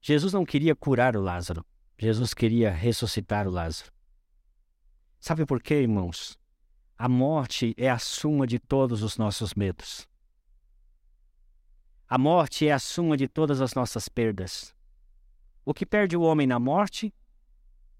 Jesus 0.00 0.32
não 0.32 0.44
queria 0.44 0.76
curar 0.76 1.16
o 1.16 1.20
Lázaro, 1.20 1.66
Jesus 1.98 2.32
queria 2.32 2.70
ressuscitar 2.70 3.48
o 3.48 3.50
Lázaro. 3.50 3.95
Sabe 5.26 5.44
por 5.44 5.60
quê, 5.60 5.82
irmãos? 5.82 6.38
A 6.96 7.08
morte 7.08 7.74
é 7.76 7.90
a 7.90 7.98
suma 7.98 8.46
de 8.46 8.60
todos 8.60 9.02
os 9.02 9.18
nossos 9.18 9.54
medos. 9.54 10.08
A 12.06 12.16
morte 12.16 12.68
é 12.68 12.72
a 12.72 12.78
suma 12.78 13.16
de 13.16 13.26
todas 13.26 13.60
as 13.60 13.74
nossas 13.74 14.08
perdas. 14.08 14.72
O 15.64 15.74
que 15.74 15.84
perde 15.84 16.16
o 16.16 16.20
homem 16.20 16.46
na 16.46 16.60
morte? 16.60 17.12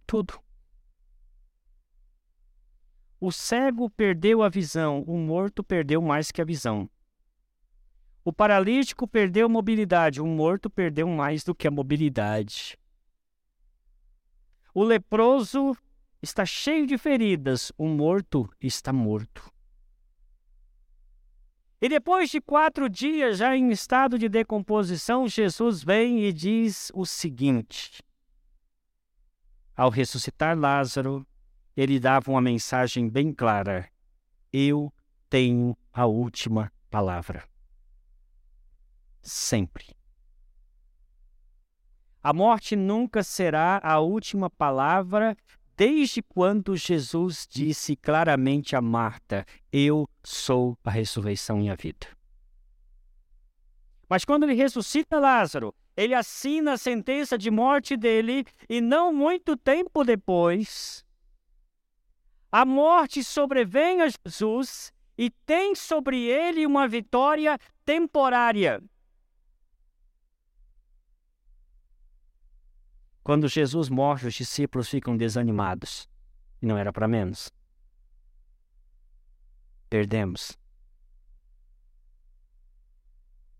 Tudo. 0.06 0.40
O 3.18 3.32
cego 3.32 3.90
perdeu 3.90 4.40
a 4.40 4.48
visão, 4.48 5.02
o 5.02 5.18
morto 5.18 5.64
perdeu 5.64 6.00
mais 6.00 6.30
que 6.30 6.40
a 6.40 6.44
visão. 6.44 6.88
O 8.24 8.32
paralítico 8.32 9.08
perdeu 9.08 9.48
mobilidade, 9.48 10.22
o 10.22 10.26
morto 10.28 10.70
perdeu 10.70 11.08
mais 11.08 11.42
do 11.42 11.56
que 11.56 11.66
a 11.66 11.72
mobilidade. 11.72 12.78
O 14.72 14.84
leproso 14.84 15.76
está 16.26 16.44
cheio 16.44 16.86
de 16.86 16.98
feridas, 16.98 17.72
o 17.78 17.86
morto 17.86 18.50
está 18.60 18.92
morto. 18.92 19.48
E 21.80 21.88
depois 21.88 22.30
de 22.30 22.40
quatro 22.40 22.88
dias, 22.88 23.38
já 23.38 23.56
em 23.56 23.70
estado 23.70 24.18
de 24.18 24.28
decomposição, 24.28 25.28
Jesus 25.28 25.84
vem 25.84 26.24
e 26.24 26.32
diz 26.32 26.90
o 26.94 27.06
seguinte: 27.06 28.02
Ao 29.76 29.88
ressuscitar 29.88 30.58
Lázaro, 30.58 31.24
ele 31.76 32.00
dava 32.00 32.30
uma 32.30 32.40
mensagem 32.40 33.08
bem 33.08 33.32
clara: 33.32 33.88
Eu 34.52 34.92
tenho 35.30 35.76
a 35.92 36.06
última 36.06 36.72
palavra. 36.90 37.48
Sempre. 39.22 39.94
A 42.22 42.32
morte 42.32 42.74
nunca 42.74 43.22
será 43.22 43.80
a 43.84 44.00
última 44.00 44.50
palavra 44.50 45.36
desde 45.76 46.22
quando 46.22 46.76
Jesus 46.76 47.46
disse 47.50 47.94
claramente 47.96 48.74
a 48.74 48.80
Marta: 48.80 49.44
Eu 49.70 50.08
sou 50.24 50.76
a 50.82 50.90
ressurreição 50.90 51.60
e 51.60 51.68
a 51.68 51.74
vida. 51.74 52.06
Mas 54.08 54.24
quando 54.24 54.44
ele 54.44 54.54
ressuscita 54.54 55.18
Lázaro, 55.18 55.74
ele 55.96 56.14
assina 56.14 56.74
a 56.74 56.78
sentença 56.78 57.36
de 57.36 57.50
morte 57.50 57.96
dele, 57.96 58.44
e 58.68 58.80
não 58.80 59.12
muito 59.12 59.56
tempo 59.56 60.04
depois, 60.04 61.04
a 62.52 62.64
morte 62.64 63.24
sobrevém 63.24 64.02
a 64.02 64.08
Jesus 64.08 64.92
e 65.18 65.30
tem 65.30 65.74
sobre 65.74 66.22
ele 66.24 66.64
uma 66.64 66.86
vitória 66.86 67.58
temporária. 67.84 68.82
Quando 73.26 73.48
Jesus 73.48 73.88
morre, 73.88 74.28
os 74.28 74.34
discípulos 74.34 74.88
ficam 74.88 75.16
desanimados. 75.16 76.08
E 76.62 76.66
não 76.66 76.78
era 76.78 76.92
para 76.92 77.08
menos. 77.08 77.50
Perdemos. 79.90 80.56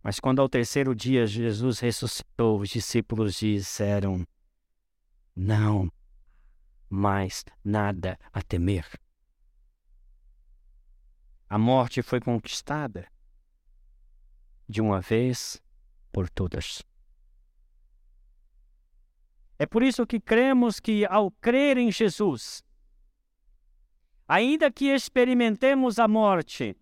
Mas 0.04 0.20
quando 0.20 0.40
ao 0.40 0.48
terceiro 0.48 0.94
dia 0.94 1.26
Jesus 1.26 1.80
ressuscitou, 1.80 2.60
os 2.60 2.68
discípulos 2.68 3.40
disseram: 3.40 4.24
Não 5.34 5.90
mais 6.88 7.44
nada 7.64 8.16
a 8.32 8.40
temer. 8.42 8.86
A 11.48 11.58
morte 11.58 12.02
foi 12.02 12.20
conquistada 12.20 13.08
de 14.68 14.80
uma 14.80 15.00
vez 15.00 15.60
por 16.12 16.30
todas. 16.30 16.84
É 19.58 19.64
por 19.66 19.82
isso 19.82 20.06
que 20.06 20.20
cremos 20.20 20.78
que, 20.78 21.06
ao 21.06 21.30
crer 21.30 21.78
em 21.78 21.90
Jesus, 21.90 22.62
ainda 24.28 24.70
que 24.70 24.86
experimentemos 24.86 25.98
a 25.98 26.06
morte, 26.06 26.76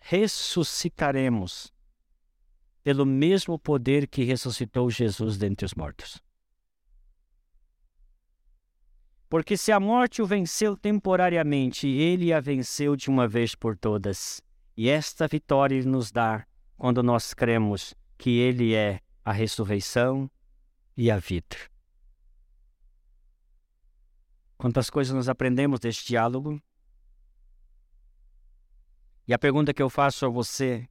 ressuscitaremos 0.00 1.72
pelo 2.82 3.04
mesmo 3.04 3.58
poder 3.58 4.06
que 4.06 4.22
ressuscitou 4.22 4.88
Jesus 4.88 5.36
dentre 5.36 5.66
os 5.66 5.74
mortos. 5.74 6.22
Porque 9.28 9.56
se 9.56 9.72
a 9.72 9.80
morte 9.80 10.22
o 10.22 10.26
venceu 10.26 10.76
temporariamente, 10.76 11.88
ele 11.88 12.32
a 12.32 12.40
venceu 12.40 12.94
de 12.94 13.10
uma 13.10 13.26
vez 13.26 13.56
por 13.56 13.76
todas. 13.76 14.40
E 14.76 14.88
esta 14.88 15.26
vitória 15.26 15.74
ele 15.74 15.88
nos 15.88 16.12
dá 16.12 16.46
quando 16.76 17.02
nós 17.02 17.34
cremos 17.34 17.92
que 18.16 18.38
ele 18.38 18.74
é 18.74 19.00
a 19.24 19.32
ressurreição 19.32 20.30
e 20.96 21.10
a 21.10 21.18
vida. 21.18 21.56
Quantas 24.56 24.88
coisas 24.88 25.14
nós 25.14 25.28
aprendemos 25.28 25.78
deste 25.78 26.06
diálogo? 26.06 26.60
E 29.28 29.34
a 29.34 29.38
pergunta 29.38 29.74
que 29.74 29.82
eu 29.82 29.90
faço 29.90 30.24
a 30.24 30.28
você 30.28 30.88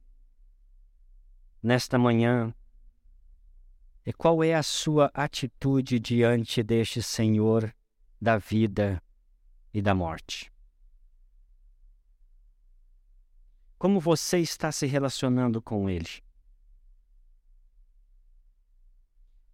nesta 1.62 1.98
manhã 1.98 2.54
é 4.04 4.12
qual 4.12 4.44
é 4.44 4.54
a 4.54 4.62
sua 4.62 5.10
atitude 5.12 5.98
diante 5.98 6.62
deste 6.62 7.02
Senhor 7.02 7.74
da 8.20 8.38
vida 8.38 9.02
e 9.74 9.82
da 9.82 9.94
morte? 9.94 10.52
Como 13.78 13.98
você 13.98 14.38
está 14.38 14.70
se 14.70 14.86
relacionando 14.86 15.60
com 15.60 15.90
Ele? 15.90 16.25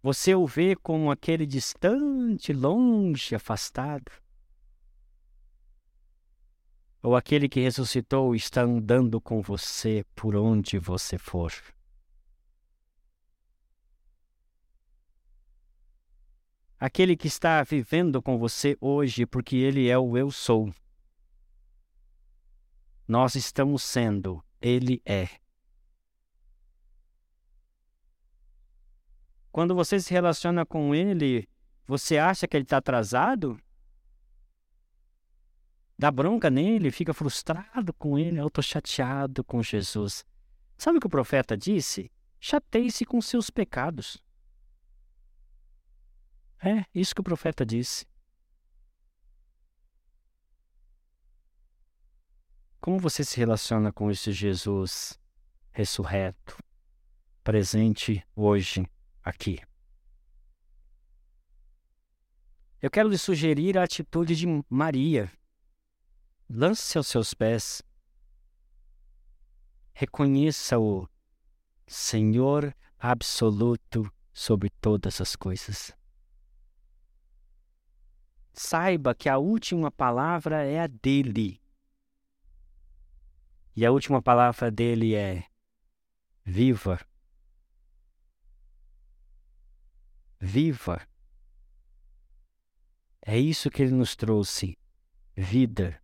Você 0.03 0.35
o 0.35 0.45
vê 0.45 0.75
como 0.75 1.09
aquele 1.09 1.45
distante, 1.45 2.51
longe, 2.51 3.33
afastado? 3.33 4.11
Ou 7.01 7.15
aquele 7.15 7.47
que 7.47 7.61
ressuscitou 7.61 8.35
está 8.35 8.63
andando 8.63 9.21
com 9.21 9.41
você 9.41 10.05
por 10.13 10.35
onde 10.35 10.77
você 10.77 11.17
for? 11.17 11.53
Aquele 16.77 17.15
que 17.15 17.27
está 17.27 17.63
vivendo 17.63 18.21
com 18.21 18.37
você 18.37 18.77
hoje 18.81 19.25
porque 19.25 19.55
ele 19.55 19.87
é 19.87 19.97
o 19.97 20.17
eu 20.17 20.29
sou. 20.29 20.69
Nós 23.07 23.35
estamos 23.35 23.83
sendo, 23.83 24.43
ele 24.61 25.01
é. 25.05 25.42
Quando 29.53 29.75
você 29.75 29.99
se 29.99 30.11
relaciona 30.11 30.65
com 30.65 30.95
ele, 30.95 31.47
você 31.85 32.17
acha 32.17 32.47
que 32.47 32.57
ele 32.57 32.63
está 32.63 32.77
atrasado? 32.77 33.61
Dá 35.95 36.09
bronca 36.09 36.49
nele, 36.49 36.89
fica 36.89 37.13
frustrado 37.13 37.93
com 37.93 38.17
ele, 38.17 38.39
eu 38.39 38.47
estou 38.47 38.63
chateado 38.63 39.43
com 39.43 39.61
Jesus. 39.61 40.25
Sabe 40.75 40.97
o 40.97 40.99
que 40.99 41.05
o 41.05 41.09
profeta 41.09 41.55
disse? 41.55 42.11
Chateie-se 42.39 43.05
com 43.05 43.21
seus 43.21 43.51
pecados. 43.51 44.17
É, 46.59 46.83
isso 46.91 47.13
que 47.13 47.21
o 47.21 47.23
profeta 47.23 47.63
disse. 47.63 48.07
Como 52.81 52.97
você 52.97 53.23
se 53.23 53.37
relaciona 53.37 53.93
com 53.93 54.09
esse 54.09 54.31
Jesus 54.31 55.19
ressurreto, 55.71 56.57
presente 57.43 58.25
hoje 58.35 58.83
aqui. 59.23 59.59
Eu 62.81 62.91
quero 62.91 63.07
lhe 63.07 63.17
sugerir 63.17 63.77
a 63.77 63.83
atitude 63.83 64.35
de 64.35 64.45
Maria. 64.69 65.31
Lance-se 66.49 66.97
aos 66.97 67.07
seus 67.07 67.33
pés. 67.33 67.81
Reconheça 69.93 70.77
o 70.77 71.07
Senhor 71.87 72.75
absoluto 72.99 74.11
sobre 74.33 74.69
todas 74.69 75.21
as 75.21 75.35
coisas. 75.35 75.95
Saiba 78.51 79.15
que 79.15 79.29
a 79.29 79.37
última 79.37 79.89
palavra 79.89 80.63
é 80.63 80.81
a 80.81 80.87
dele. 80.87 81.61
E 83.75 83.85
a 83.85 83.91
última 83.91 84.21
palavra 84.21 84.69
dele 84.69 85.15
é: 85.15 85.45
viva 86.43 86.99
viva. 90.43 91.01
É 93.21 93.39
isso 93.39 93.71
que 93.71 93.81
ele 93.81 93.93
nos 93.93 94.15
trouxe: 94.15 94.77
vida. 95.35 96.01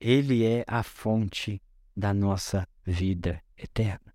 Ele 0.00 0.44
é 0.44 0.64
a 0.68 0.84
fonte 0.84 1.60
da 1.96 2.14
nossa 2.14 2.66
vida 2.84 3.42
eterna. 3.56 4.14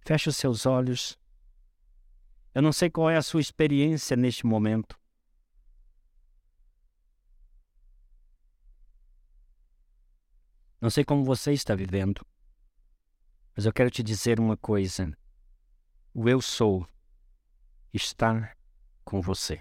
Feche 0.00 0.30
os 0.30 0.36
seus 0.36 0.64
olhos. 0.64 1.18
Eu 2.54 2.62
não 2.62 2.72
sei 2.72 2.88
qual 2.88 3.10
é 3.10 3.16
a 3.16 3.22
sua 3.22 3.40
experiência 3.40 4.16
neste 4.16 4.46
momento. 4.46 4.98
Não 10.80 10.90
sei 10.90 11.04
como 11.04 11.22
você 11.22 11.52
está 11.52 11.76
vivendo, 11.76 12.26
mas 13.54 13.66
eu 13.66 13.72
quero 13.72 13.90
te 13.90 14.02
dizer 14.02 14.40
uma 14.40 14.56
coisa. 14.56 15.16
O 16.12 16.28
eu 16.28 16.40
sou 16.40 16.86
estar 17.92 18.56
com 19.04 19.20
você. 19.20 19.60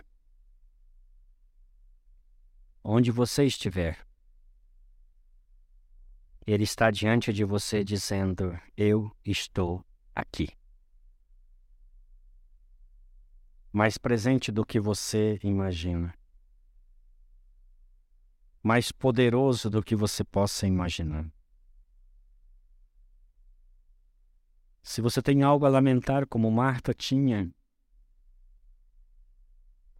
Onde 2.84 3.12
você 3.12 3.46
estiver, 3.46 4.06
Ele 6.48 6.64
está 6.64 6.90
diante 6.90 7.32
de 7.32 7.44
você 7.44 7.84
dizendo: 7.84 8.58
Eu 8.76 9.16
estou 9.24 9.86
aqui. 10.16 10.50
Mais 13.72 13.98
presente 13.98 14.52
do 14.52 14.66
que 14.66 14.80
você 14.80 15.40
imagina. 15.44 16.14
Mais 18.64 18.92
poderoso 18.92 19.70
do 19.70 19.84
que 19.84 19.96
você 19.96 20.24
possa 20.24 20.68
imaginar. 20.68 21.32
Se 24.84 25.00
você 25.00 25.22
tem 25.22 25.44
algo 25.44 25.66
a 25.66 25.70
lamentar, 25.70 26.28
como 26.28 26.52
Marta 26.52 26.94
tinha, 26.94 27.54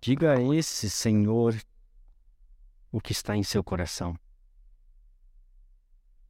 Diga 0.04 0.36
a 0.36 0.42
esse 0.56 0.90
Senhor 0.90 1.56
o 2.92 3.00
que 3.00 3.12
está 3.12 3.38
em 3.38 3.44
seu 3.44 3.64
coração. 3.64 4.18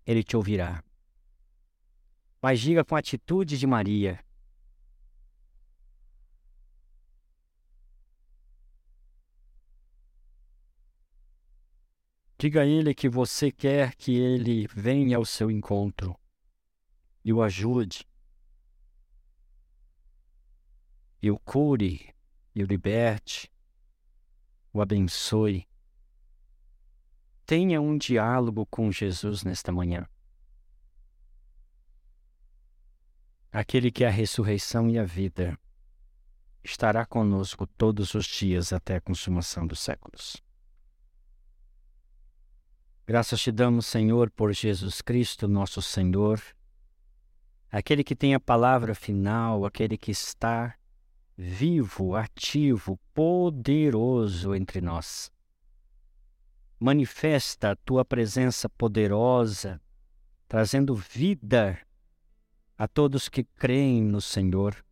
ele 0.06 0.24
te 0.24 0.36
ouvirá. 0.36 0.84
Mas 2.42 2.60
diga 2.60 2.84
com 2.84 2.96
a 2.96 3.00
atitude 3.00 3.58
de 3.58 3.66
Maria: 3.66 4.20
Diga 12.38 12.62
a 12.62 12.66
ele 12.66 12.94
que 12.94 13.08
você 13.08 13.52
quer 13.52 13.96
que 13.96 14.16
ele 14.16 14.68
venha 14.68 15.18
ao 15.18 15.24
seu 15.24 15.50
encontro 15.52 16.20
e 17.24 17.32
o 17.32 17.44
ajude, 17.44 18.06
e 21.22 21.30
o 21.30 21.38
cure, 21.38 22.14
e 22.56 22.64
o 22.64 22.66
liberte, 22.66 23.52
o 24.74 24.82
abençoe. 24.82 25.68
Tenha 27.46 27.82
um 27.82 27.98
diálogo 27.98 28.66
com 28.66 28.92
Jesus 28.92 29.44
nesta 29.44 29.72
manhã. 29.72 30.08
Aquele 33.52 33.92
que 33.92 34.04
é 34.04 34.08
a 34.08 34.12
ressurreição 34.12 34.90
e 34.90 34.98
a 34.98 35.04
vida 35.04 35.60
estará 36.64 37.06
conosco 37.06 37.68
todos 37.68 38.14
os 38.14 38.26
dias 38.26 38.72
até 38.72 38.96
a 38.96 39.02
consumação 39.02 39.68
dos 39.68 39.80
séculos. 39.80 40.42
Graças 43.06 43.42
te 43.42 43.52
damos, 43.52 43.88
Senhor, 43.88 44.30
por 44.30 44.54
Jesus 44.54 45.02
Cristo, 45.02 45.48
nosso 45.48 45.82
Senhor, 45.82 46.42
aquele 47.70 48.06
que 48.06 48.16
tem 48.16 48.34
a 48.34 48.40
palavra 48.40 48.96
final, 48.96 49.66
aquele 49.66 49.98
que 49.98 50.12
está 50.12 50.74
vivo, 51.38 52.16
ativo, 52.16 53.00
poderoso 53.14 54.54
entre 54.56 54.82
nós. 54.82 55.32
Manifesta 56.80 57.72
a 57.72 57.76
tua 57.76 58.04
presença 58.04 58.68
poderosa, 58.68 59.80
trazendo 60.48 60.96
vida 60.96 61.80
a 62.78 62.88
todos 62.88 63.30
que 63.30 63.44
creem 63.44 64.02
no 64.04 64.20
Senhor, 64.20 64.84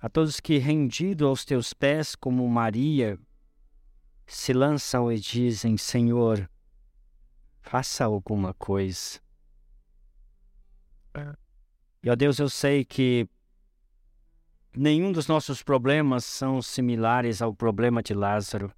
a 0.00 0.08
todos 0.08 0.40
que, 0.40 0.58
rendido 0.58 1.26
aos 1.26 1.44
teus 1.44 1.72
pés 1.72 2.16
como 2.16 2.48
Maria, 2.48 3.18
se 4.26 4.52
lançam 4.52 5.12
e 5.12 5.20
dizem: 5.20 5.76
Senhor, 5.76 6.50
faça 7.60 8.04
alguma 8.04 8.52
coisa. 8.54 9.20
É. 11.14 11.36
E, 12.02 12.10
ó 12.10 12.16
Deus, 12.16 12.38
eu 12.40 12.48
sei 12.48 12.84
que 12.84 13.28
nenhum 14.76 15.12
dos 15.12 15.26
nossos 15.26 15.62
problemas 15.62 16.24
são 16.24 16.60
similares 16.62 17.42
ao 17.42 17.54
problema 17.54 18.02
de 18.02 18.14
Lázaro. 18.14 18.72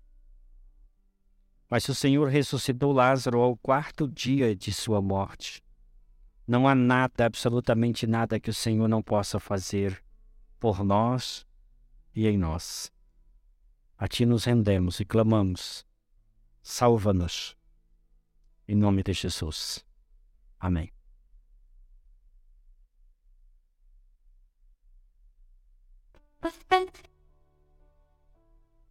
Mas 1.70 1.88
o 1.88 1.94
Senhor 1.94 2.28
ressuscitou 2.28 2.92
Lázaro 2.92 3.40
ao 3.40 3.56
quarto 3.56 4.06
dia 4.08 4.54
de 4.54 4.72
sua 4.72 5.00
morte. 5.00 5.62
Não 6.46 6.68
há 6.68 6.74
nada, 6.74 7.24
absolutamente 7.24 8.06
nada 8.06 8.38
que 8.38 8.50
o 8.50 8.54
Senhor 8.54 8.86
não 8.86 9.02
possa 9.02 9.40
fazer 9.40 10.02
por 10.60 10.84
nós 10.84 11.46
e 12.14 12.26
em 12.26 12.36
nós. 12.36 12.92
A 13.96 14.06
Ti 14.06 14.26
nos 14.26 14.44
rendemos 14.44 15.00
e 15.00 15.04
clamamos. 15.04 15.86
Salva-nos. 16.62 17.56
Em 18.68 18.74
nome 18.74 19.02
de 19.02 19.12
Jesus. 19.12 19.84
Amém. 20.58 20.93
suspense. 26.44 27.13